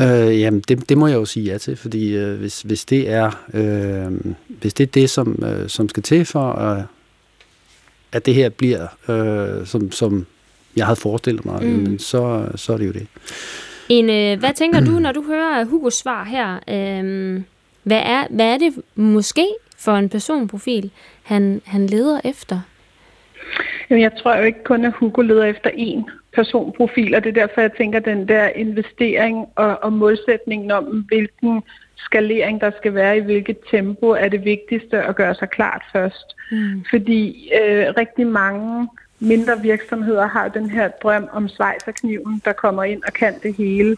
Øh, 0.02 0.40
jamen, 0.40 0.64
det, 0.68 0.90
det 0.90 0.98
må 0.98 1.08
jeg 1.08 1.16
jo 1.16 1.26
sige 1.26 1.52
ja 1.52 1.58
til, 1.58 1.76
fordi 1.76 2.16
øh, 2.16 2.40
hvis, 2.40 2.62
hvis 2.62 2.86
det 2.86 3.10
er 3.10 3.32
øh, 3.54 4.34
hvis 4.48 4.74
det 4.74 4.84
er 4.84 4.92
det, 4.92 5.10
som, 5.10 5.44
øh, 5.46 5.70
som 5.70 5.90
skal 5.90 6.04
til 6.04 6.26
for, 6.26 6.60
øh, 6.60 6.84
at 8.12 8.26
det 8.26 8.34
her 8.34 8.50
bliver, 8.50 8.88
øh, 9.10 9.68
som, 9.68 9.92
som 9.92 10.26
jeg 10.76 10.86
havde 10.86 11.00
forestillet 11.00 11.46
mig, 11.46 11.64
mm. 11.64 11.70
jamen, 11.70 12.00
så, 12.00 12.48
så 12.56 12.74
er 12.74 12.78
det 12.78 12.88
jo 12.88 12.92
det. 12.92 13.08
En, 13.90 14.10
øh, 14.10 14.40
hvad 14.40 14.54
tænker 14.54 14.80
du, 14.80 14.92
når 15.06 15.12
du 15.12 15.24
hører 15.24 15.66
Hugos 15.66 15.94
svar 15.94 16.24
her? 16.24 16.54
Øh, 16.68 17.42
hvad, 17.84 18.02
er, 18.06 18.28
hvad 18.30 18.46
er 18.46 18.58
det 18.58 18.74
måske 18.96 19.48
for 19.78 19.96
en 19.96 20.10
personprofil, 20.10 20.92
han, 21.24 21.62
han 21.66 21.88
leder 21.88 22.20
efter? 22.24 22.60
Jamen, 23.90 24.02
jeg 24.02 24.12
tror 24.18 24.36
jo 24.36 24.44
ikke 24.44 24.64
kun, 24.64 24.86
at 24.86 24.94
Hugo 24.94 25.22
leder 25.22 25.46
efter 25.46 25.70
én 25.70 26.12
personprofil, 26.34 27.16
og 27.16 27.24
det 27.24 27.30
er 27.30 27.48
derfor, 27.48 27.62
jeg 27.62 27.74
tænker, 27.74 28.00
at 28.00 28.06
den 28.06 28.28
der 28.28 28.48
investering 28.48 29.48
og, 29.56 29.84
og 29.84 29.94
målsætningen 29.94 30.72
om, 30.72 30.86
hvilken 31.08 31.62
skalering, 31.96 32.62
der 32.62 32.72
skal 32.78 32.94
være 32.94 33.18
i 33.18 33.22
hvilket 33.22 33.58
tempo, 33.72 34.10
er 34.10 34.30
det 34.30 34.46
vigtigste 34.46 35.04
at 35.04 35.16
gøre 35.16 35.36
sig 35.36 35.50
klart 35.50 35.82
først. 35.94 36.36
Mm. 36.52 36.84
Fordi 36.90 37.52
øh, 37.62 37.86
rigtig 37.98 38.28
mange 38.28 38.90
mindre 39.20 39.62
virksomheder 39.62 40.28
har 40.28 40.48
den 40.48 40.70
her 40.70 40.88
drøm 40.88 41.30
om 41.32 41.50
svejserkniven, 41.50 42.42
der 42.46 42.54
kommer 42.54 42.84
ind 42.84 43.04
og 43.08 43.14
kan 43.14 43.34
det 43.44 43.56
hele. 43.56 43.98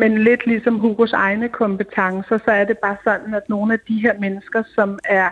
Men 0.00 0.24
lidt 0.24 0.46
ligesom 0.46 0.78
Hugos 0.78 1.12
egne 1.12 1.48
kompetencer, 1.48 2.38
så 2.38 2.50
er 2.50 2.64
det 2.64 2.78
bare 2.78 2.96
sådan, 3.04 3.34
at 3.34 3.48
nogle 3.48 3.72
af 3.72 3.78
de 3.88 4.00
her 4.00 4.18
mennesker, 4.18 4.62
som 4.74 4.98
er 5.04 5.28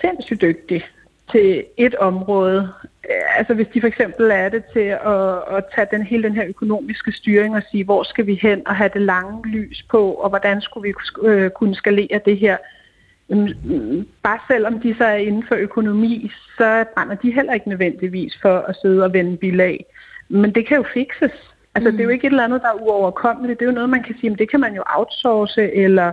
sindssygt 0.00 0.40
dygtige 0.40 0.84
til 1.32 1.64
et 1.76 1.94
område, 1.94 2.68
altså 3.36 3.54
hvis 3.54 3.66
de 3.74 3.80
for 3.80 3.88
eksempel 3.88 4.30
er 4.30 4.48
det 4.48 4.64
til 4.72 4.88
at, 5.14 5.56
at 5.56 5.64
tage 5.74 5.88
den 5.90 6.02
hele 6.02 6.22
den 6.22 6.34
her 6.34 6.44
økonomiske 6.48 7.12
styring 7.12 7.56
og 7.56 7.62
sige, 7.70 7.84
hvor 7.84 8.02
skal 8.02 8.26
vi 8.26 8.34
hen 8.34 8.68
og 8.68 8.76
have 8.76 8.90
det 8.94 9.02
lange 9.02 9.48
lys 9.48 9.84
på, 9.90 10.12
og 10.12 10.28
hvordan 10.28 10.60
skulle 10.60 10.88
vi 10.88 10.94
øh, 11.28 11.50
kunne 11.50 11.74
skalere 11.74 12.20
det 12.24 12.38
her, 12.38 12.56
bare 14.22 14.38
selvom 14.48 14.80
de 14.80 14.94
så 14.98 15.04
er 15.04 15.14
inden 15.14 15.44
for 15.48 15.54
økonomi, 15.54 16.30
så 16.58 16.84
brænder 16.94 17.14
de 17.14 17.32
heller 17.32 17.54
ikke 17.54 17.68
nødvendigvis 17.68 18.38
for 18.42 18.58
at 18.58 18.76
sidde 18.82 19.04
og 19.04 19.12
vende 19.12 19.36
bilag. 19.36 19.84
Men 20.28 20.54
det 20.54 20.66
kan 20.66 20.76
jo 20.76 20.84
fikses. 20.94 21.32
Altså, 21.74 21.90
mm. 21.90 21.96
det 21.96 22.00
er 22.00 22.04
jo 22.04 22.10
ikke 22.10 22.26
et 22.26 22.30
eller 22.30 22.44
andet, 22.44 22.62
der 22.62 22.68
er 22.68 22.82
uoverkommeligt. 22.82 23.58
Det 23.58 23.64
er 23.64 23.70
jo 23.70 23.74
noget, 23.74 23.90
man 23.90 24.02
kan 24.02 24.14
sige, 24.20 24.30
men 24.30 24.38
det 24.38 24.50
kan 24.50 24.60
man 24.60 24.74
jo 24.74 24.82
outsource 24.86 25.72
eller 25.72 26.12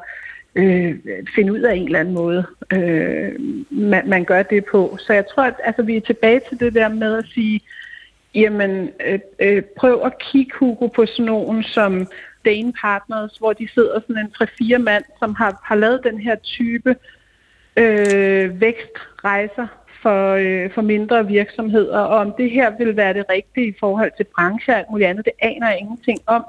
øh, 0.55 0.99
finde 1.35 1.53
ud 1.53 1.59
af 1.59 1.75
en 1.75 1.85
eller 1.85 1.99
anden 1.99 2.13
måde, 2.13 2.45
øh, 2.73 3.31
man, 3.69 4.09
man 4.09 4.25
gør 4.25 4.43
det 4.43 4.65
på. 4.65 4.97
Så 4.99 5.13
jeg 5.13 5.25
tror, 5.27 5.43
at 5.43 5.55
altså, 5.63 5.83
vi 5.83 5.97
er 5.97 6.01
tilbage 6.01 6.41
til 6.49 6.59
det 6.59 6.73
der 6.73 6.89
med 6.89 7.17
at 7.17 7.25
sige, 7.33 7.61
jamen, 8.35 8.89
øh, 9.05 9.19
øh, 9.39 9.63
prøv 9.77 10.01
at 10.05 10.17
kigge, 10.19 10.51
Hugo, 10.59 10.87
på 10.87 11.05
sådan 11.05 11.25
nogen 11.25 11.63
som 11.63 12.07
Dane 12.45 12.73
Partners, 12.81 13.37
hvor 13.37 13.53
de 13.53 13.67
sidder 13.73 13.99
sådan 13.99 14.17
en 14.17 14.33
3-4 14.75 14.77
mand, 14.77 15.03
som 15.19 15.35
har, 15.35 15.61
har 15.63 15.75
lavet 15.75 16.03
den 16.03 16.19
her 16.19 16.35
type 16.35 16.95
øh, 17.77 18.61
vækstrejser 18.61 19.67
for, 20.01 20.33
øh, 20.33 20.71
for 20.73 20.81
mindre 20.81 21.27
virksomheder, 21.27 21.99
og 21.99 22.17
om 22.17 22.33
det 22.37 22.51
her 22.51 22.77
vil 22.77 22.95
være 22.95 23.13
det 23.13 23.25
rigtige 23.29 23.67
i 23.67 23.75
forhold 23.79 24.11
til 24.17 24.25
branche 24.35 24.73
og 24.73 24.79
alt 24.79 24.89
muligt 24.91 25.09
andet, 25.09 25.25
det 25.25 25.33
aner 25.39 25.69
jeg 25.69 25.79
ingenting 25.79 26.19
om. 26.27 26.45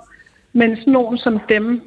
Men 0.56 0.76
sådan 0.76 0.92
nogen 0.92 1.18
som 1.18 1.40
dem 1.48 1.82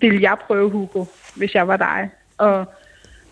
vil 0.00 0.20
jeg 0.20 0.36
prøve, 0.46 0.70
Hugo, 0.70 1.04
hvis 1.36 1.54
jeg 1.54 1.68
var 1.68 1.76
dig. 1.76 2.10
Og, 2.38 2.64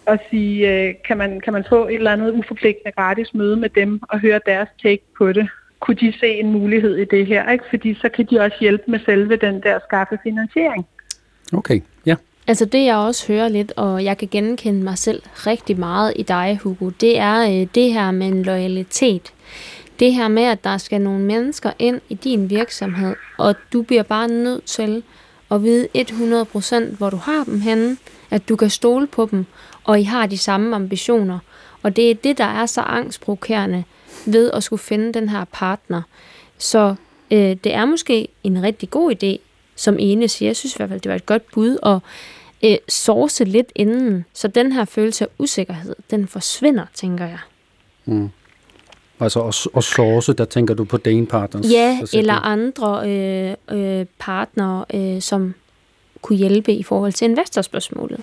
og 0.07 0.19
sige, 0.31 0.73
øh, 0.73 0.95
kan, 1.07 1.19
man, 1.19 1.41
kan 1.41 1.53
man 1.53 1.65
få 1.69 1.87
et 1.87 1.95
eller 1.95 2.13
andet 2.13 2.31
uforpligtende 2.31 2.93
gratis 2.93 3.35
møde 3.35 3.57
med 3.57 3.69
dem 3.69 4.01
og 4.03 4.21
høre 4.21 4.41
deres 4.47 4.69
take 4.83 5.03
på 5.19 5.33
det? 5.33 5.49
Kunne 5.81 5.97
de 5.97 6.13
se 6.21 6.27
en 6.27 6.53
mulighed 6.53 6.97
i 6.97 7.05
det 7.05 7.27
her? 7.27 7.51
Ikke? 7.51 7.65
Fordi 7.71 7.95
så 7.95 8.09
kan 8.09 8.27
de 8.31 8.41
også 8.41 8.57
hjælpe 8.61 8.85
med 8.91 9.01
selve 9.05 9.37
den 9.37 9.63
der 9.63 9.79
skaffe 9.89 10.19
finansiering. 10.23 10.87
Okay, 11.53 11.81
ja. 12.07 12.15
Altså 12.47 12.65
det, 12.65 12.85
jeg 12.85 12.97
også 12.97 13.33
hører 13.33 13.49
lidt, 13.49 13.73
og 13.77 14.05
jeg 14.05 14.19
kan 14.19 14.29
genkende 14.31 14.85
mig 14.85 14.99
selv 14.99 15.23
rigtig 15.27 15.79
meget 15.79 16.13
i 16.17 16.23
dig, 16.23 16.59
Hugo, 16.63 16.91
det 17.01 17.19
er 17.19 17.41
øh, 17.43 17.67
det 17.75 17.93
her 17.93 18.11
med 18.11 18.27
en 18.27 18.43
loyalitet. 18.43 19.33
Det 19.99 20.15
her 20.15 20.29
med, 20.29 20.43
at 20.43 20.65
der 20.65 20.79
skal 20.79 21.01
nogle 21.01 21.25
mennesker 21.25 21.73
ind 21.79 22.01
i 22.09 22.15
din 22.15 22.51
virksomhed, 22.51 23.17
og 23.39 23.55
du 23.73 23.83
bliver 23.83 24.03
bare 24.03 24.29
nødt 24.29 24.65
til 24.65 25.03
at 25.51 25.63
vide 25.63 25.89
100% 25.97 26.97
hvor 26.97 27.11
du 27.11 27.17
har 27.17 27.45
dem 27.45 27.61
henne, 27.61 27.97
at 28.31 28.49
du 28.49 28.57
kan 28.57 28.71
stole 28.71 29.07
på 29.07 29.29
dem, 29.31 29.47
og 29.85 30.01
I 30.01 30.03
har 30.03 30.27
de 30.27 30.39
samme 30.39 30.77
ambitioner. 30.77 31.39
Og 31.83 31.97
det 31.97 32.11
er 32.11 32.15
det, 32.15 32.39
der 32.39 32.45
er 32.45 32.67
så 32.67 32.81
angstprovokerende 32.81 33.85
ved 34.27 34.51
at 34.51 34.63
skulle 34.63 34.81
finde 34.81 35.13
den 35.13 35.29
her 35.29 35.45
partner. 35.53 36.03
Så 36.59 36.95
øh, 37.31 37.57
det 37.65 37.75
er 37.75 37.85
måske 37.85 38.29
en 38.45 38.63
rigtig 38.63 38.91
god 38.91 39.13
idé, 39.13 39.37
som 39.77 39.97
Ene 39.99 40.29
siger. 40.29 40.49
Jeg 40.49 40.57
synes 40.57 40.75
i 40.75 40.77
hvert 40.77 40.89
fald, 40.89 41.01
det 41.01 41.09
var 41.09 41.17
et 41.17 41.27
godt 41.27 41.51
bud 41.53 41.79
at 41.83 41.99
øh, 42.71 42.77
source 42.89 43.45
lidt 43.45 43.73
inden, 43.75 44.25
så 44.33 44.49
den 44.49 44.73
her 44.73 44.85
følelse 44.85 45.25
af 45.25 45.29
usikkerhed, 45.39 45.97
den 46.11 46.29
forsvinder, 46.29 46.85
tænker 46.95 47.27
jeg. 47.27 47.39
Mm. 48.05 48.31
Altså 49.21 49.41
og, 49.41 49.53
og 49.75 49.83
source, 49.83 50.33
der 50.33 50.45
tænker 50.45 50.75
du 50.75 50.85
på 50.85 50.97
Dane 50.97 51.27
Partners? 51.27 51.73
Ja, 51.73 51.99
eller 52.15 52.35
andre 52.35 53.11
øh, 53.11 53.55
øh, 53.79 54.07
partnere, 54.19 54.85
øh, 54.95 55.21
som 55.21 55.55
kunne 56.23 56.37
hjælpe 56.39 56.73
i 56.73 56.83
forhold 56.83 57.13
til 57.13 57.25
investorspørgsmålet. 57.25 58.21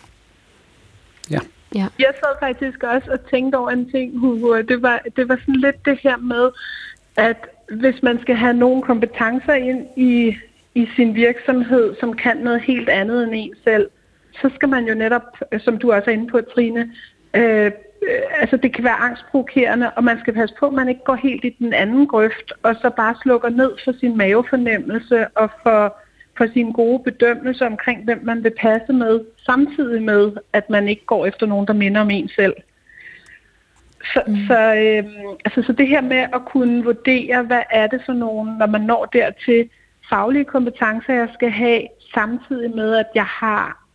Ja. 1.32 1.40
ja. 1.76 1.88
Jeg 2.00 2.14
sad 2.20 2.36
faktisk 2.40 2.84
også 2.84 3.12
og 3.12 3.20
tænkte 3.30 3.56
over 3.56 3.70
en 3.70 3.92
ting, 3.92 4.20
Hugo. 4.20 4.62
Det 4.62 4.82
var, 4.82 5.02
det 5.16 5.30
var 5.30 5.36
sådan 5.36 5.56
lidt 5.56 5.86
det 5.86 6.00
her 6.04 6.18
med, 6.18 6.50
at 7.16 7.38
hvis 7.70 8.04
man 8.04 8.22
skal 8.22 8.36
have 8.36 8.54
nogle 8.54 8.82
kompetencer 8.82 9.54
ind 9.54 9.86
i, 9.98 10.36
i 10.76 10.88
sin 10.96 11.16
virksomhed, 11.16 11.96
som 12.00 12.14
kan 12.14 12.38
noget 12.38 12.62
helt 12.62 12.90
andet 12.90 13.24
end 13.24 13.32
en 13.36 13.54
selv, 13.64 13.90
så 14.42 14.50
skal 14.56 14.70
man 14.70 14.88
jo 14.88 14.94
netop, 14.94 15.22
som 15.60 15.78
du 15.78 15.92
også 15.92 16.10
er 16.10 16.14
inde 16.14 16.28
på, 16.28 16.42
Trine, 16.42 16.92
øh, 17.34 17.72
øh, 18.10 18.42
altså 18.42 18.58
det 18.58 18.74
kan 18.76 18.84
være 18.84 19.00
angstprovokerende, 19.08 19.92
og 19.96 20.04
man 20.04 20.20
skal 20.20 20.34
passe 20.34 20.56
på, 20.60 20.66
at 20.68 20.74
man 20.74 20.90
ikke 20.90 21.04
går 21.04 21.16
helt 21.16 21.46
i 21.46 21.56
den 21.60 21.74
anden 21.74 22.08
grøft, 22.08 22.54
og 22.64 22.76
så 22.82 22.90
bare 22.90 23.16
slukker 23.22 23.50
ned 23.50 23.72
for 23.84 23.94
sin 24.00 24.18
mavefornemmelse 24.18 25.28
og 25.28 25.50
for, 25.64 25.98
for 26.38 26.48
sin 26.54 26.72
gode 26.72 27.04
bedømmelse 27.04 27.66
omkring, 27.66 28.04
hvem 28.04 28.20
man 28.24 28.44
vil 28.44 28.54
passe 28.60 28.94
med, 28.94 29.22
samtidig 29.46 30.02
med, 30.04 30.32
at 30.54 30.70
man 30.70 30.88
ikke 30.88 31.06
går 31.06 31.26
efter 31.26 31.46
nogen, 31.46 31.68
der 31.68 31.74
minder 31.74 32.02
om 32.02 32.10
en 32.10 32.30
selv. 32.30 32.54
Så, 34.14 34.22
mm. 34.28 34.36
så, 34.48 34.76
øh, 34.76 35.04
altså, 35.46 35.62
så 35.62 35.74
det 35.74 35.88
her 35.88 36.02
med 36.02 36.18
at 36.34 36.46
kunne 36.46 36.84
vurdere, 36.84 37.44
hvad 37.44 37.62
er 37.72 37.88
det 37.88 38.02
for 38.06 38.14
nogen, 38.14 38.58
når 38.58 38.66
man 38.66 38.82
når 38.82 39.06
dertil 39.06 39.70
faglige 40.10 40.46
kompetencer, 40.46 41.14
jeg 41.14 41.30
skal 41.34 41.50
have, 41.50 41.82
samtidig 42.14 42.76
med, 42.76 42.96
at 42.96 43.08
jeg 43.16 43.26
har 43.26 43.86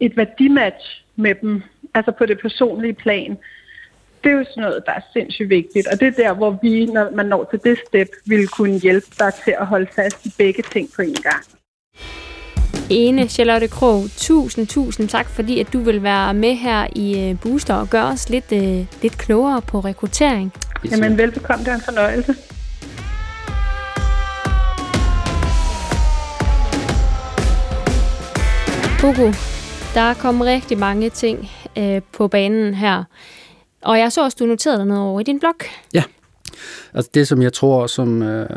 et 0.00 0.16
værdimatch 0.16 1.04
med 1.16 1.34
dem, 1.34 1.62
altså 1.96 2.12
på 2.18 2.26
det 2.26 2.38
personlige 2.40 2.94
plan. 2.94 3.30
Det 4.24 4.32
er 4.32 4.36
jo 4.36 4.44
sådan 4.44 4.62
noget, 4.62 4.82
der 4.86 4.92
er 4.92 5.00
sindssygt 5.12 5.48
vigtigt, 5.48 5.86
og 5.86 6.00
det 6.00 6.08
er 6.08 6.22
der, 6.22 6.32
hvor 6.34 6.58
vi, 6.62 6.86
når 6.86 7.10
man 7.10 7.26
når 7.26 7.44
til 7.50 7.60
det 7.64 7.78
step, 7.86 8.08
vil 8.26 8.48
kunne 8.48 8.78
hjælpe 8.78 9.06
dig 9.18 9.32
til 9.44 9.54
at 9.60 9.66
holde 9.66 9.86
fast 9.96 10.26
i 10.26 10.32
begge 10.38 10.62
ting 10.62 10.88
på 10.96 11.02
en 11.02 11.14
gang. 11.14 11.44
Ene 12.90 13.28
Charlotte 13.28 13.68
Krog, 13.68 14.04
tusind, 14.16 14.66
tusind 14.66 15.08
tak, 15.08 15.26
fordi 15.26 15.60
at 15.60 15.72
du 15.72 15.78
vil 15.78 16.02
være 16.02 16.34
med 16.34 16.54
her 16.54 16.86
i 16.96 17.30
øh, 17.30 17.40
Booster 17.42 17.74
og 17.74 17.88
gøre 17.88 18.06
os 18.06 18.28
lidt, 18.28 18.52
uh, 18.52 19.02
lidt 19.02 19.18
klogere 19.18 19.62
på 19.62 19.80
rekruttering. 19.80 20.52
Jamen 20.90 21.18
velbekomme, 21.18 21.64
det 21.64 21.70
er 21.70 21.74
en 21.74 21.80
fornøjelse. 21.80 22.34
Hugo, 29.02 29.32
der 29.94 30.00
er 30.00 30.14
kommet 30.14 30.46
rigtig 30.46 30.78
mange 30.78 31.10
ting 31.10 31.50
øh, 31.78 32.02
på 32.12 32.28
banen 32.28 32.74
her. 32.74 33.04
Og 33.82 33.98
jeg 33.98 34.12
så 34.12 34.24
også, 34.24 34.36
du 34.40 34.46
noterede 34.46 34.78
dig 34.78 34.86
noget 34.86 35.02
over 35.02 35.20
i 35.20 35.22
din 35.22 35.40
blog. 35.40 35.54
Ja. 35.94 36.02
Altså 36.94 37.10
det, 37.14 37.28
som 37.28 37.42
jeg 37.42 37.52
tror, 37.52 37.86
som, 37.86 38.22
øh, 38.22 38.48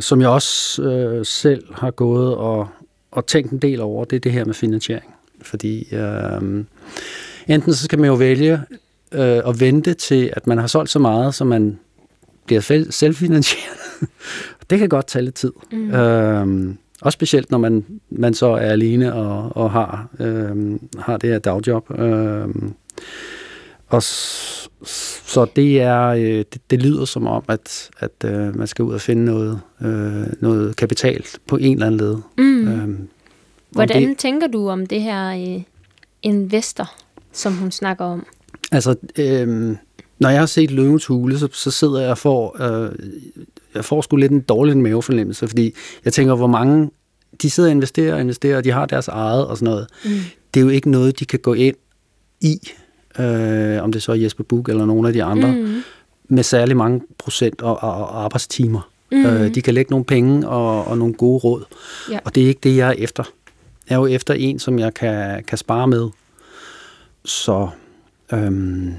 som 0.00 0.20
jeg 0.20 0.28
også 0.28 0.82
øh, 0.82 1.26
selv 1.26 1.74
har 1.74 1.90
gået 1.90 2.34
og, 2.34 2.68
og 3.10 3.26
tænkt 3.26 3.52
en 3.52 3.58
del 3.58 3.80
over, 3.80 4.04
det 4.04 4.16
er 4.16 4.20
det 4.20 4.32
her 4.32 4.44
med 4.44 4.54
finansiering. 4.54 5.14
Fordi 5.42 5.94
øh, 5.94 6.64
enten 7.48 7.74
så 7.74 7.84
skal 7.84 7.98
man 7.98 8.08
jo 8.08 8.14
vælge 8.14 8.60
øh, 9.12 9.42
at 9.46 9.60
vente 9.60 9.94
til, 9.94 10.32
at 10.36 10.46
man 10.46 10.58
har 10.58 10.66
solgt 10.66 10.90
så 10.90 10.98
meget, 10.98 11.34
så 11.34 11.44
man 11.44 11.78
bliver 12.46 12.86
selvfinansieret. 12.90 13.78
det 14.70 14.78
kan 14.78 14.88
godt 14.88 15.06
tage 15.06 15.24
lidt 15.24 15.34
tid. 15.34 15.52
Mm. 15.72 15.90
Øh, 15.94 16.74
også 17.00 17.16
specielt, 17.16 17.50
når 17.50 17.58
man, 17.58 17.84
man 18.10 18.34
så 18.34 18.46
er 18.46 18.70
alene 18.70 19.14
og, 19.14 19.56
og 19.56 19.70
har, 19.70 20.08
øh, 20.20 20.78
har 20.98 21.16
det 21.16 21.30
her 21.30 21.38
dagjob. 21.38 21.98
Øh, 21.98 22.48
og 23.88 24.02
så 24.02 25.46
det 25.56 25.80
er 25.80 26.06
øh, 26.06 26.44
det, 26.52 26.60
det 26.70 26.82
lyder 26.82 27.04
som 27.04 27.26
om, 27.26 27.44
at, 27.48 27.90
at 27.98 28.24
øh, 28.24 28.58
man 28.58 28.66
skal 28.66 28.82
ud 28.82 28.94
og 28.94 29.00
finde 29.00 29.24
noget, 29.24 29.60
øh, 29.82 30.26
noget 30.40 30.76
kapital 30.76 31.24
på 31.46 31.56
en 31.56 31.72
eller 31.72 31.86
anden 31.86 32.00
led. 32.00 32.16
Mm. 32.38 32.68
Øh, 32.68 32.98
Hvordan 33.70 34.08
det, 34.08 34.18
tænker 34.18 34.46
du 34.46 34.68
om 34.68 34.86
det 34.86 35.02
her 35.02 35.54
øh, 35.56 35.62
investor, 36.22 36.90
som 37.32 37.52
hun 37.52 37.70
snakker 37.70 38.04
om? 38.04 38.26
Altså, 38.72 38.94
øh, 39.18 39.76
når 40.18 40.28
jeg 40.28 40.38
har 40.38 40.46
set 40.46 40.70
Løvens 40.70 41.06
Hule, 41.06 41.38
så, 41.38 41.48
så 41.52 41.70
sidder 41.70 42.00
jeg 42.00 42.10
og 42.10 42.18
får, 42.18 42.62
øh, 42.62 42.92
jeg 43.74 43.84
får 43.84 44.02
sgu 44.02 44.16
lidt 44.16 44.32
en 44.32 44.40
dårlig 44.40 44.76
mavefornemmelse, 44.76 45.48
fordi 45.48 45.74
jeg 46.04 46.12
tænker, 46.12 46.34
hvor 46.34 46.46
mange, 46.46 46.90
de 47.42 47.50
sidder 47.50 47.68
og 47.68 47.72
investerer 47.72 48.14
og 48.14 48.20
investerer, 48.20 48.56
og 48.56 48.64
de 48.64 48.70
har 48.70 48.86
deres 48.86 49.08
eget 49.08 49.46
og 49.46 49.56
sådan 49.56 49.72
noget. 49.72 49.86
Mm. 50.04 50.10
Det 50.54 50.60
er 50.60 50.64
jo 50.64 50.70
ikke 50.70 50.90
noget, 50.90 51.18
de 51.20 51.24
kan 51.24 51.38
gå 51.38 51.54
ind 51.54 51.76
i, 52.40 52.58
øh, 53.18 53.82
om 53.82 53.92
det 53.92 54.02
så 54.02 54.12
er 54.12 54.16
Jesper 54.16 54.44
Buk 54.44 54.68
eller 54.68 54.84
nogle 54.84 55.08
af 55.08 55.14
de 55.14 55.24
andre, 55.24 55.52
mm. 55.52 55.82
med 56.28 56.42
særlig 56.42 56.76
mange 56.76 57.02
procent 57.18 57.62
og, 57.62 57.82
og, 57.82 57.94
og 57.94 58.24
arbejdstimer. 58.24 58.90
Mm. 59.12 59.26
Øh, 59.26 59.54
de 59.54 59.62
kan 59.62 59.74
lægge 59.74 59.90
nogle 59.90 60.04
penge 60.04 60.48
og, 60.48 60.84
og 60.84 60.98
nogle 60.98 61.14
gode 61.14 61.38
råd, 61.38 61.64
ja. 62.10 62.18
og 62.24 62.34
det 62.34 62.42
er 62.42 62.48
ikke 62.48 62.60
det, 62.62 62.76
jeg 62.76 62.88
er 62.88 62.94
efter. 62.98 63.24
Jeg 63.88 63.94
er 63.94 64.00
jo 64.00 64.06
efter 64.06 64.34
en, 64.34 64.58
som 64.58 64.78
jeg 64.78 64.94
kan, 64.94 65.44
kan 65.44 65.58
spare 65.58 65.86
med. 65.86 66.08
Så 67.24 67.68
øhm, 68.32 68.94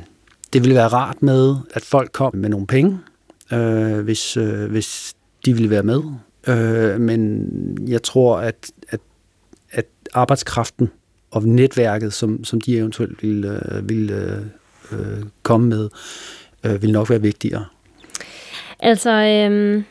det 0.53 0.63
ville 0.63 0.75
være 0.75 0.88
rart 0.88 1.23
med, 1.23 1.55
at 1.73 1.84
folk 1.84 2.12
kom 2.12 2.36
med 2.36 2.49
nogle 2.49 2.67
penge, 2.67 2.99
øh, 3.54 4.00
hvis, 4.00 4.38
øh, 4.38 4.72
hvis 4.72 5.14
de 5.46 5.54
ville 5.54 5.70
være 5.70 5.84
med. 5.84 6.02
Øh, 6.48 7.02
men 7.02 7.48
jeg 7.88 8.04
tror, 8.04 8.38
at, 8.38 8.72
at, 8.90 9.00
at 9.72 9.86
arbejdskraften 10.14 10.90
og 11.32 11.44
netværket, 11.44 12.14
som, 12.14 12.44
som 12.44 12.62
de 12.62 12.78
eventuelt 12.78 13.24
vil, 13.24 13.46
øh, 13.46 13.90
vil 13.90 14.10
øh, 14.10 14.46
øh, 14.92 15.24
komme 15.44 15.68
med, 15.68 15.90
øh, 16.64 16.82
vil 16.82 16.92
nok 16.92 17.10
være 17.10 17.22
vigtigere. 17.22 17.66
Altså, 18.80 19.12
øh, 19.12 19.84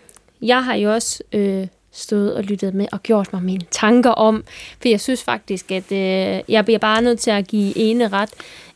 jeg 0.43 0.65
har 0.65 0.75
jo 0.75 0.93
også 0.93 1.23
øh, 1.33 1.67
stået 1.93 2.35
og 2.35 2.43
lyttet 2.43 2.75
med 2.75 2.87
og 2.93 3.03
gjort 3.03 3.33
mig 3.33 3.43
mine 3.43 3.65
tanker 3.71 4.11
om, 4.11 4.45
for 4.81 4.89
jeg 4.89 5.01
synes 5.01 5.23
faktisk, 5.23 5.73
at 5.73 5.93
øh, 5.93 6.43
jeg 6.49 6.65
bliver 6.65 6.79
bare 6.79 7.03
nødt 7.03 7.19
til 7.19 7.31
at 7.31 7.47
give 7.47 7.79
ene 7.79 8.09
ret. 8.09 8.31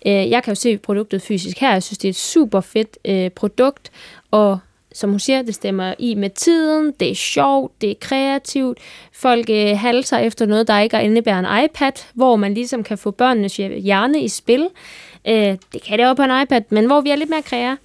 Øh, 0.07 0.31
jeg 0.31 0.43
kan 0.43 0.51
jo 0.51 0.55
se 0.55 0.79
produktet 0.79 1.23
fysisk 1.23 1.59
her, 1.59 1.73
jeg 1.73 1.83
synes, 1.83 1.99
det 1.99 2.09
er 2.09 2.13
et 2.13 2.17
super 2.17 2.61
fedt 2.61 2.99
øh, 3.05 3.31
produkt, 3.31 3.91
og 4.31 4.59
som 4.95 5.11
hun 5.11 5.21
siger, 5.21 5.43
det 5.43 5.55
stemmer 5.55 5.95
i 5.99 6.15
med 6.15 6.31
tiden, 6.31 6.93
det 7.01 7.11
er 7.11 7.15
sjovt, 7.15 7.81
det 7.81 7.91
er 7.91 7.95
kreativt, 8.01 8.79
folk 9.13 9.51
øh, 9.51 9.79
halser 9.79 10.19
efter 10.19 10.47
noget, 10.47 10.69
der 10.69 10.81
ikke 10.81 11.03
indebærer 11.03 11.39
en 11.39 11.65
iPad, 11.65 11.93
hvor 12.15 12.37
man 12.37 12.55
ligesom 12.55 12.85
kan 12.85 12.99
få 12.99 13.11
børnenes 13.11 13.57
hjerne 13.57 14.23
i 14.23 14.29
spil. 14.29 14.69
Øh, 15.29 15.57
det 15.73 15.83
kan 15.83 15.99
det 15.99 16.07
også 16.07 16.15
på 16.15 16.23
en 16.23 16.43
iPad, 16.43 16.63
men 16.69 16.87
hvor 16.87 17.01
vi 17.01 17.11
er 17.11 17.17
lidt 17.17 17.31
mere 17.31 17.43
kreative. 17.43 17.79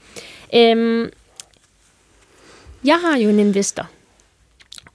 Øh, 0.55 1.09
jeg 2.85 2.99
har 2.99 3.17
jo 3.17 3.29
en 3.29 3.39
investor, 3.39 3.89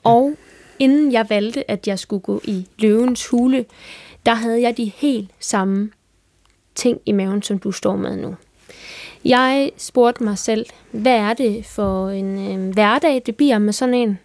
og 0.05 0.35
inden 0.79 1.13
jeg 1.13 1.27
valgte, 1.31 1.71
at 1.71 1.89
jeg 1.89 1.99
skulle 1.99 2.23
gå 2.23 2.41
i 2.45 2.67
løvens 2.79 3.27
hule, 3.27 3.65
der 4.27 4.35
havde 4.35 4.63
jeg 4.63 4.77
de 4.77 4.93
helt 4.97 5.31
samme 5.41 5.91
ting 6.75 7.01
i 7.07 7.13
maven, 7.13 7.43
som 7.43 7.59
du 7.59 7.73
står 7.73 7.97
med 7.97 8.17
nu. 8.17 8.37
Jeg 9.25 9.71
spurgte 9.77 10.25
mig 10.25 10.39
selv, 10.39 10.67
hvad 10.91 11.17
er 11.17 11.35
det 11.35 11.67
for 11.67 12.09
en 12.09 12.53
øh, 12.53 12.73
hverdag, 12.73 13.23
det 13.27 13.37
bliver 13.37 13.59
med 13.59 13.73
sådan 13.73 13.95
en? 13.95 14.19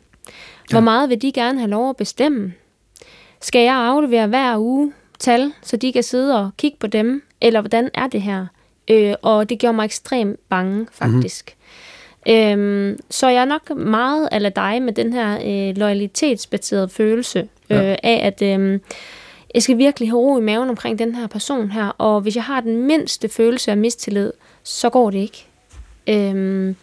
Hvor 0.72 0.80
meget 0.80 1.10
vil 1.10 1.22
de 1.22 1.32
gerne 1.32 1.60
have 1.60 1.70
lov 1.70 1.90
at 1.90 1.98
bestemme? 1.98 2.54
Skal 3.42 3.62
jeg 3.62 3.76
aflevere 3.76 4.28
hver 4.28 4.58
uge 4.58 4.94
tal, 5.20 5.54
så 5.62 5.78
de 5.78 5.94
kan 5.94 6.04
sidde 6.04 6.40
og 6.40 6.52
kigge 6.58 6.78
på 6.80 6.88
dem? 6.88 7.24
Eller 7.42 7.62
hvordan 7.62 7.90
er 7.94 8.08
det 8.08 8.22
her? 8.22 8.46
Øh, 8.88 9.14
og 9.22 9.50
det 9.50 9.60
gjorde 9.60 9.76
mig 9.76 9.86
ekstremt 9.86 10.40
bange, 10.50 10.88
faktisk. 10.92 11.46
Mm-hmm. 11.46 11.60
Øhm, 12.28 13.00
så 13.10 13.28
jeg 13.28 13.42
er 13.42 13.46
nok 13.46 13.78
meget 13.78 14.30
af 14.32 14.54
dig 14.54 14.82
med 14.82 14.94
den 14.94 15.14
her 15.14 15.34
øh, 15.34 15.78
loyalitetsbaserede 15.78 16.90
følelse 16.90 17.40
øh, 17.70 17.78
ja. 17.78 17.96
af, 18.04 18.20
at 18.24 18.42
øh, 18.42 18.80
jeg 19.54 19.64
skal 19.64 19.78
virkelig 19.78 20.10
have 20.10 20.20
ro 20.20 20.38
i 20.38 20.42
maven 20.42 20.70
omkring 20.70 21.00
den 21.00 21.16
her 21.16 21.28
person 21.28 21.72
her, 21.72 21.88
og 21.88 22.22
hvis 22.22 22.36
jeg 22.36 22.44
har 22.44 22.62
den 22.62 22.84
mindste 22.88 23.30
følelse 23.30 23.72
af 23.72 23.78
mistillid, 23.78 24.32
så 24.64 24.90
går 24.90 25.10
det 25.10 25.20
ikke. 25.20 25.46
Øhm, 26.08 26.76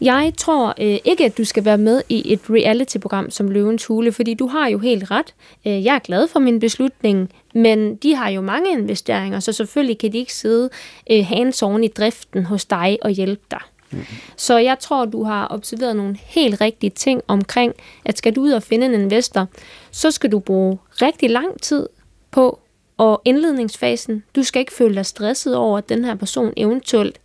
jeg 0.00 0.32
tror 0.36 0.74
øh, 0.80 0.98
ikke, 1.04 1.24
at 1.24 1.38
du 1.38 1.44
skal 1.44 1.64
være 1.64 1.78
med 1.78 2.02
i 2.08 2.32
et 2.32 2.40
reality-program 2.50 3.30
som 3.30 3.50
Løvens 3.50 3.86
Hule, 3.86 4.12
fordi 4.12 4.34
du 4.34 4.46
har 4.46 4.68
jo 4.68 4.78
helt 4.78 5.10
ret. 5.10 5.34
Øh, 5.66 5.84
jeg 5.84 5.94
er 5.94 5.98
glad 5.98 6.28
for 6.28 6.40
min 6.40 6.60
beslutning, 6.60 7.32
men 7.54 7.96
de 7.96 8.14
har 8.14 8.28
jo 8.28 8.40
mange 8.40 8.72
investeringer, 8.72 9.40
så 9.40 9.52
selvfølgelig 9.52 9.98
kan 9.98 10.12
de 10.12 10.18
ikke 10.18 10.34
sidde 10.34 10.70
øh, 11.10 11.26
hands 11.26 11.62
i 11.62 11.88
driften 11.88 12.44
hos 12.44 12.64
dig 12.64 12.98
og 13.02 13.10
hjælpe 13.10 13.42
dig. 13.50 13.60
Mm-hmm. 13.90 14.06
Så 14.36 14.58
jeg 14.58 14.78
tror, 14.78 15.04
du 15.04 15.24
har 15.24 15.48
observeret 15.50 15.96
nogle 15.96 16.18
helt 16.22 16.60
rigtige 16.60 16.90
ting 16.90 17.22
omkring, 17.28 17.74
at 18.04 18.18
skal 18.18 18.36
du 18.36 18.40
ud 18.40 18.50
og 18.50 18.62
finde 18.62 18.86
en 18.86 18.94
investor, 18.94 19.46
så 19.90 20.10
skal 20.10 20.32
du 20.32 20.38
bruge 20.38 20.78
rigtig 21.02 21.30
lang 21.30 21.62
tid 21.62 21.88
på 22.30 22.60
og 23.00 23.22
indledningsfasen, 23.24 24.24
du 24.36 24.42
skal 24.42 24.60
ikke 24.60 24.72
føle 24.72 24.94
dig 24.94 25.06
stresset 25.06 25.56
over, 25.56 25.78
at 25.78 25.88
den 25.88 26.04
her 26.04 26.14
person 26.14 26.52
eventuelt 26.56 27.20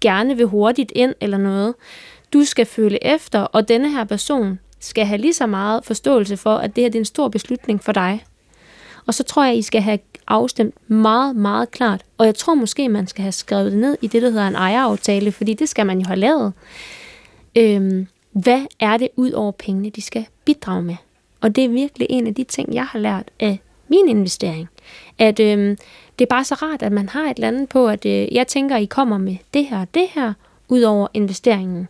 gerne 0.00 0.36
vil 0.36 0.46
hurtigt 0.46 0.92
ind 0.94 1.14
eller 1.20 1.38
noget. 1.38 1.74
Du 2.32 2.44
skal 2.44 2.66
føle 2.66 3.04
efter, 3.04 3.40
og 3.40 3.68
denne 3.68 3.90
her 3.90 4.04
person 4.04 4.58
skal 4.80 5.06
have 5.06 5.20
lige 5.20 5.32
så 5.32 5.46
meget 5.46 5.84
forståelse 5.84 6.36
for, 6.36 6.54
at 6.54 6.76
det 6.76 6.84
her 6.84 6.88
det 6.88 6.98
er 6.98 7.00
en 7.00 7.04
stor 7.04 7.28
beslutning 7.28 7.84
for 7.84 7.92
dig. 7.92 8.24
Og 9.06 9.14
så 9.14 9.22
tror 9.22 9.44
jeg, 9.44 9.56
I 9.56 9.62
skal 9.62 9.80
have 9.80 9.98
afstemt 10.26 10.90
meget, 10.90 11.36
meget 11.36 11.70
klart. 11.70 12.02
Og 12.18 12.26
jeg 12.26 12.34
tror 12.34 12.54
måske, 12.54 12.88
man 12.88 13.06
skal 13.06 13.22
have 13.22 13.32
skrevet 13.32 13.72
det 13.72 13.80
ned 13.80 13.96
i 14.02 14.06
det, 14.06 14.22
der 14.22 14.30
hedder 14.30 14.48
en 14.48 14.54
ejeraftale, 14.54 15.32
fordi 15.32 15.54
det 15.54 15.68
skal 15.68 15.86
man 15.86 15.98
jo 15.98 16.06
have 16.06 16.18
lavet. 16.18 16.52
Øhm, 17.56 18.06
hvad 18.32 18.62
er 18.80 18.96
det 18.96 19.08
ud 19.16 19.32
over 19.32 19.52
pengene, 19.52 19.90
de 19.90 20.02
skal 20.02 20.26
bidrage 20.44 20.82
med? 20.82 20.96
Og 21.40 21.56
det 21.56 21.64
er 21.64 21.68
virkelig 21.68 22.06
en 22.10 22.26
af 22.26 22.34
de 22.34 22.44
ting, 22.44 22.74
jeg 22.74 22.84
har 22.84 22.98
lært 22.98 23.30
af 23.40 23.60
min 23.88 24.08
investering. 24.08 24.68
At 25.18 25.40
øh, 25.40 25.76
det 26.18 26.24
er 26.24 26.28
bare 26.30 26.44
så 26.44 26.54
rart, 26.54 26.82
at 26.82 26.92
man 26.92 27.08
har 27.08 27.30
et 27.30 27.34
eller 27.34 27.48
andet 27.48 27.68
på, 27.68 27.88
at 27.88 28.06
øh, 28.06 28.34
jeg 28.34 28.46
tænker, 28.46 28.76
I 28.76 28.84
kommer 28.84 29.18
med 29.18 29.36
det 29.54 29.66
her 29.66 29.80
og 29.80 29.94
det 29.94 30.06
her, 30.14 30.32
ud 30.68 30.82
over 30.82 31.08
investeringen. 31.14 31.88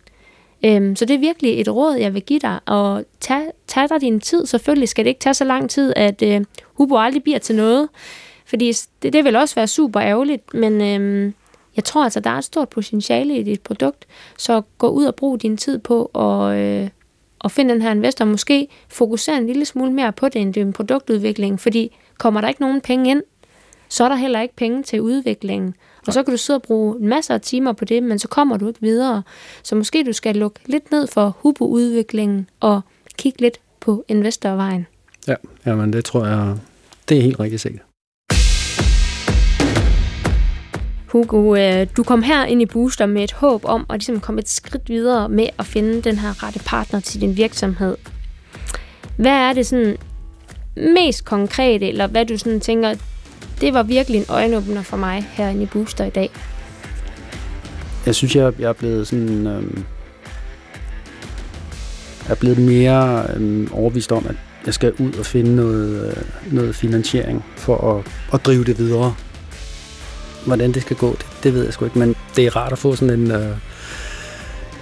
Øhm, 0.64 0.96
så 0.96 1.04
det 1.04 1.14
er 1.14 1.18
virkelig 1.18 1.60
et 1.60 1.68
råd, 1.68 1.94
jeg 1.94 2.14
vil 2.14 2.22
give 2.22 2.38
dig, 2.38 2.58
og 2.66 3.04
tag, 3.20 3.42
tag 3.66 3.88
dig 3.88 4.00
din 4.00 4.20
tid. 4.20 4.46
Selvfølgelig 4.46 4.88
skal 4.88 5.04
det 5.04 5.08
ikke 5.08 5.20
tage 5.20 5.34
så 5.34 5.44
lang 5.44 5.70
tid, 5.70 5.92
at 5.96 6.22
øh, 6.22 6.44
Hubo 6.64 6.98
aldrig 6.98 7.22
bliver 7.22 7.38
til 7.38 7.56
noget, 7.56 7.88
fordi 8.46 8.72
det, 9.02 9.12
det 9.12 9.24
vil 9.24 9.36
også 9.36 9.54
være 9.54 9.66
super 9.66 10.00
ærgerligt, 10.00 10.54
men 10.54 10.80
øh, 10.80 11.32
jeg 11.76 11.84
tror 11.84 12.04
altså, 12.04 12.20
der 12.20 12.30
er 12.30 12.38
et 12.38 12.44
stort 12.44 12.68
potentiale 12.68 13.38
i 13.38 13.42
dit 13.42 13.60
produkt, 13.60 14.06
så 14.38 14.62
gå 14.78 14.88
ud 14.88 15.04
og 15.04 15.14
brug 15.14 15.42
din 15.42 15.56
tid 15.56 15.78
på 15.78 16.04
at, 16.04 16.58
øh, 16.58 16.88
at 17.44 17.52
finde 17.52 17.74
den 17.74 17.82
her 17.82 17.90
investor, 17.90 18.24
måske 18.24 18.68
fokusere 18.88 19.36
en 19.36 19.46
lille 19.46 19.64
smule 19.64 19.92
mere 19.92 20.12
på 20.12 20.28
det, 20.28 20.40
end 20.40 20.54
din 20.54 20.72
produktudvikling, 20.72 21.60
fordi 21.60 21.96
kommer 22.18 22.40
der 22.40 22.48
ikke 22.48 22.60
nogen 22.60 22.80
penge 22.80 23.10
ind, 23.10 23.22
så 23.88 24.04
er 24.04 24.08
der 24.08 24.16
heller 24.16 24.40
ikke 24.40 24.56
penge 24.56 24.82
til 24.82 25.02
udviklingen. 25.02 25.74
Og 26.06 26.12
så 26.12 26.22
kan 26.22 26.32
du 26.32 26.38
sidde 26.38 26.56
og 26.56 26.62
bruge 26.62 26.96
masser 27.00 27.34
af 27.34 27.40
timer 27.40 27.72
på 27.72 27.84
det, 27.84 28.02
men 28.02 28.18
så 28.18 28.28
kommer 28.28 28.56
du 28.56 28.68
ikke 28.68 28.80
videre. 28.80 29.22
Så 29.62 29.74
måske 29.74 30.04
du 30.04 30.12
skal 30.12 30.36
lukke 30.36 30.60
lidt 30.66 30.90
ned 30.90 31.06
for 31.06 31.36
Hubo-udviklingen 31.40 32.48
og 32.60 32.80
kigge 33.18 33.40
lidt 33.40 33.60
på 33.80 34.04
investorvejen. 34.08 34.86
Ja, 35.28 35.34
jamen 35.66 35.92
det 35.92 36.04
tror 36.04 36.26
jeg, 36.26 36.56
det 37.08 37.18
er 37.18 37.22
helt 37.22 37.40
rigtigt 37.40 37.62
sikkert. 37.62 37.82
Hugo, 41.08 41.54
øh, 41.54 41.86
du 41.96 42.02
kom 42.02 42.22
her 42.22 42.44
ind 42.44 42.62
i 42.62 42.66
Booster 42.66 43.06
med 43.06 43.24
et 43.24 43.32
håb 43.32 43.64
om 43.64 43.86
at 43.90 43.94
ligesom 43.94 44.20
komme 44.20 44.40
et 44.40 44.48
skridt 44.48 44.88
videre 44.88 45.28
med 45.28 45.48
at 45.58 45.66
finde 45.66 46.02
den 46.02 46.18
her 46.18 46.44
rette 46.44 46.60
partner 46.66 47.00
til 47.00 47.20
din 47.20 47.36
virksomhed. 47.36 47.96
Hvad 49.16 49.32
er 49.32 49.52
det 49.52 49.66
sådan 49.66 49.96
mest 50.78 51.24
konkrete, 51.24 51.88
eller 51.88 52.06
hvad 52.06 52.26
du 52.26 52.38
sådan 52.38 52.60
tænker, 52.60 52.94
det 53.60 53.74
var 53.74 53.82
virkelig 53.82 54.18
en 54.18 54.26
øjenåbner 54.28 54.82
for 54.82 54.96
mig 54.96 55.26
herinde 55.30 55.62
i 55.62 55.66
Booster 55.66 56.04
i 56.04 56.10
dag? 56.10 56.30
Jeg 58.06 58.14
synes, 58.14 58.36
jeg, 58.36 58.52
jeg 58.58 58.68
er 58.68 58.72
blevet 58.72 59.06
sådan... 59.06 59.46
Øh, 59.46 59.62
jeg 62.28 62.34
er 62.34 62.38
blevet 62.40 62.58
mere 62.58 63.26
øh, 63.36 63.68
overvist 63.72 64.12
om, 64.12 64.26
at 64.28 64.34
jeg 64.66 64.74
skal 64.74 64.92
ud 64.92 65.12
og 65.12 65.26
finde 65.26 65.56
noget, 65.56 66.06
øh, 66.06 66.52
noget 66.54 66.74
finansiering 66.74 67.44
for 67.56 67.96
at, 67.96 68.06
at 68.32 68.46
drive 68.46 68.64
det 68.64 68.78
videre. 68.78 69.14
Hvordan 70.46 70.72
det 70.72 70.82
skal 70.82 70.96
gå, 70.96 71.10
det, 71.10 71.26
det 71.42 71.54
ved 71.54 71.64
jeg 71.64 71.72
sgu 71.72 71.84
ikke, 71.84 71.98
men 71.98 72.16
det 72.36 72.46
er 72.46 72.56
rart 72.56 72.72
at 72.72 72.78
få 72.78 72.96
sådan 72.96 73.20
en, 73.20 73.30
øh, 73.30 73.56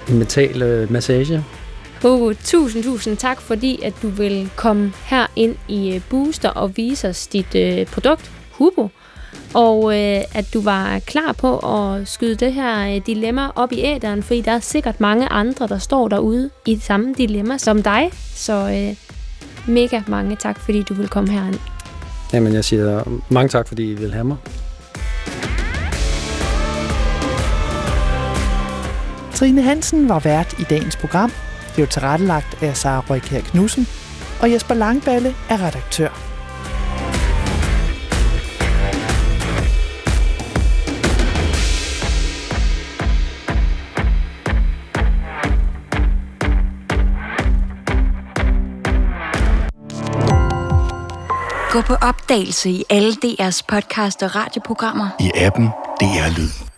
en 0.09 0.19
mental 0.19 0.63
øh, 0.63 0.93
massage 0.93 1.45
Hugo, 2.07 2.33
tusind, 2.45 2.85
tusind 2.85 3.17
tak, 3.17 3.41
fordi 3.41 3.83
at 3.83 3.95
du 4.03 4.09
vil 4.09 4.51
komme 4.57 4.93
her 5.05 5.27
ind 5.37 5.57
i 5.69 5.95
øh, 5.95 6.01
Booster 6.11 6.49
og 6.49 6.77
vise 6.77 7.09
os 7.09 7.27
dit 7.27 7.55
øh, 7.55 7.87
produkt, 7.87 8.31
Hugo. 8.53 8.89
Og 9.55 9.85
øh, 9.85 10.23
at 10.35 10.45
du 10.55 10.61
var 10.61 10.99
klar 10.99 11.33
på 11.33 11.59
at 11.59 12.09
skyde 12.09 12.35
det 12.35 12.53
her 12.53 12.95
øh, 12.95 13.07
dilemma 13.07 13.49
op 13.55 13.73
i 13.73 13.81
æderen, 13.81 14.23
fordi 14.23 14.41
der 14.41 14.53
er 14.53 14.61
sikkert 14.61 15.01
mange 15.01 15.29
andre, 15.29 15.67
der 15.67 15.79
står 15.79 16.09
derude 16.09 16.51
i 16.67 16.75
det 16.75 16.83
samme 16.83 17.15
dilemma 17.19 17.59
som 17.59 17.83
dig. 17.83 18.11
Så 18.35 18.53
øh, 18.53 18.97
mega 19.75 20.01
mange 20.07 20.37
tak, 20.37 20.61
fordi 20.61 20.83
du 20.83 20.95
vil 20.95 21.09
komme 21.09 21.31
herind. 21.31 21.59
Jamen, 22.33 22.53
jeg 22.53 22.65
siger 22.65 23.03
mange 23.29 23.49
tak, 23.49 23.69
fordi 23.69 23.91
I 23.91 23.95
vil 23.95 24.13
have 24.13 24.25
mig. 24.25 24.37
Trine 29.35 29.63
Hansen 29.63 30.09
var 30.09 30.19
vært 30.19 30.55
i 30.59 30.63
dagens 30.63 30.97
program. 30.97 31.33
Det 31.77 31.83
er 31.83 31.87
tilrettelagt 31.87 32.63
af 32.63 32.77
Sara 32.77 33.05
Røykær 33.11 33.41
Knudsen, 33.41 33.87
og 34.41 34.53
Jesper 34.53 34.75
Langballe 34.75 35.35
er 35.49 35.67
redaktør. 35.67 36.09
Gå 51.71 51.81
på 51.83 51.95
opdagelse 51.95 52.71
i 52.71 52.85
alle 52.91 53.13
DR's 53.13 53.61
podcast 53.69 54.23
og 54.23 54.37
radioprogrammer. 54.37 55.09
I 55.21 55.31
appen 55.35 55.67
DR 56.01 56.39
Lyd. 56.39 56.76